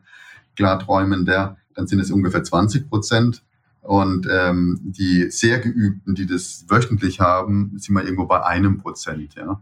[0.58, 1.56] Klarträumender.
[1.74, 3.44] Dann sind es ungefähr 20 Prozent.
[3.80, 9.36] Und ähm, die sehr geübten, die das wöchentlich haben, sind wir irgendwo bei einem Prozent.
[9.36, 9.62] Ja.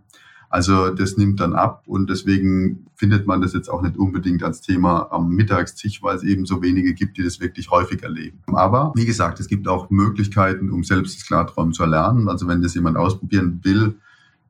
[0.50, 4.62] Also das nimmt dann ab und deswegen findet man das jetzt auch nicht unbedingt als
[4.62, 8.42] Thema am Mittagstisch, weil es eben so wenige gibt, die das wirklich häufig erleben.
[8.48, 12.30] Aber wie gesagt, es gibt auch Möglichkeiten, um selbst das Klarträumen zu erlernen.
[12.30, 13.96] Also wenn das jemand ausprobieren will,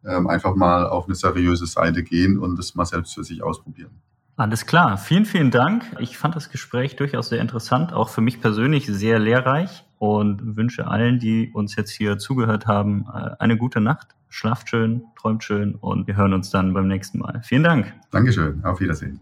[0.05, 3.91] ähm, einfach mal auf eine seriöse Seite gehen und das mal selbst für sich ausprobieren.
[4.37, 5.85] Alles klar, vielen, vielen Dank.
[5.99, 10.87] Ich fand das Gespräch durchaus sehr interessant, auch für mich persönlich sehr lehrreich und wünsche
[10.87, 14.15] allen, die uns jetzt hier zugehört haben, äh, eine gute Nacht.
[14.29, 17.41] Schlaft schön, träumt schön und wir hören uns dann beim nächsten Mal.
[17.43, 17.93] Vielen Dank.
[18.11, 19.21] Dankeschön, auf Wiedersehen.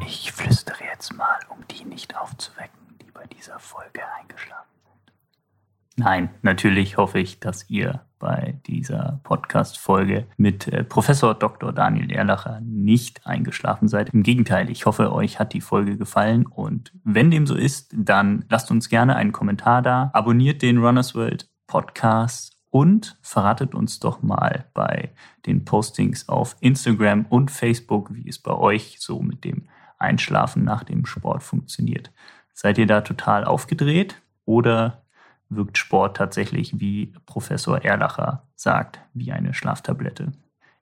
[0.00, 4.73] Ich flüstere jetzt mal, um die nicht aufzuwecken, die bei dieser Folge eingeschlafen
[5.96, 11.72] Nein, natürlich hoffe ich, dass ihr bei dieser Podcast-Folge mit äh, Professor Dr.
[11.72, 14.08] Daniel Erlacher nicht eingeschlafen seid.
[14.12, 18.44] Im Gegenteil, ich hoffe, euch hat die Folge gefallen und wenn dem so ist, dann
[18.48, 24.20] lasst uns gerne einen Kommentar da, abonniert den Runners World Podcast und verratet uns doch
[24.20, 25.12] mal bei
[25.46, 29.68] den Postings auf Instagram und Facebook, wie es bei euch so mit dem
[29.98, 32.10] Einschlafen nach dem Sport funktioniert.
[32.52, 35.03] Seid ihr da total aufgedreht oder
[35.48, 40.32] wirkt Sport tatsächlich, wie Professor Erlacher sagt, wie eine Schlaftablette.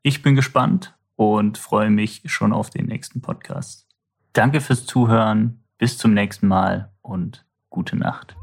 [0.02, 3.86] Ich bin gespannt und freue mich schon auf den nächsten Podcast.
[4.32, 8.36] Danke fürs Zuhören, bis zum nächsten Mal und gute Nacht.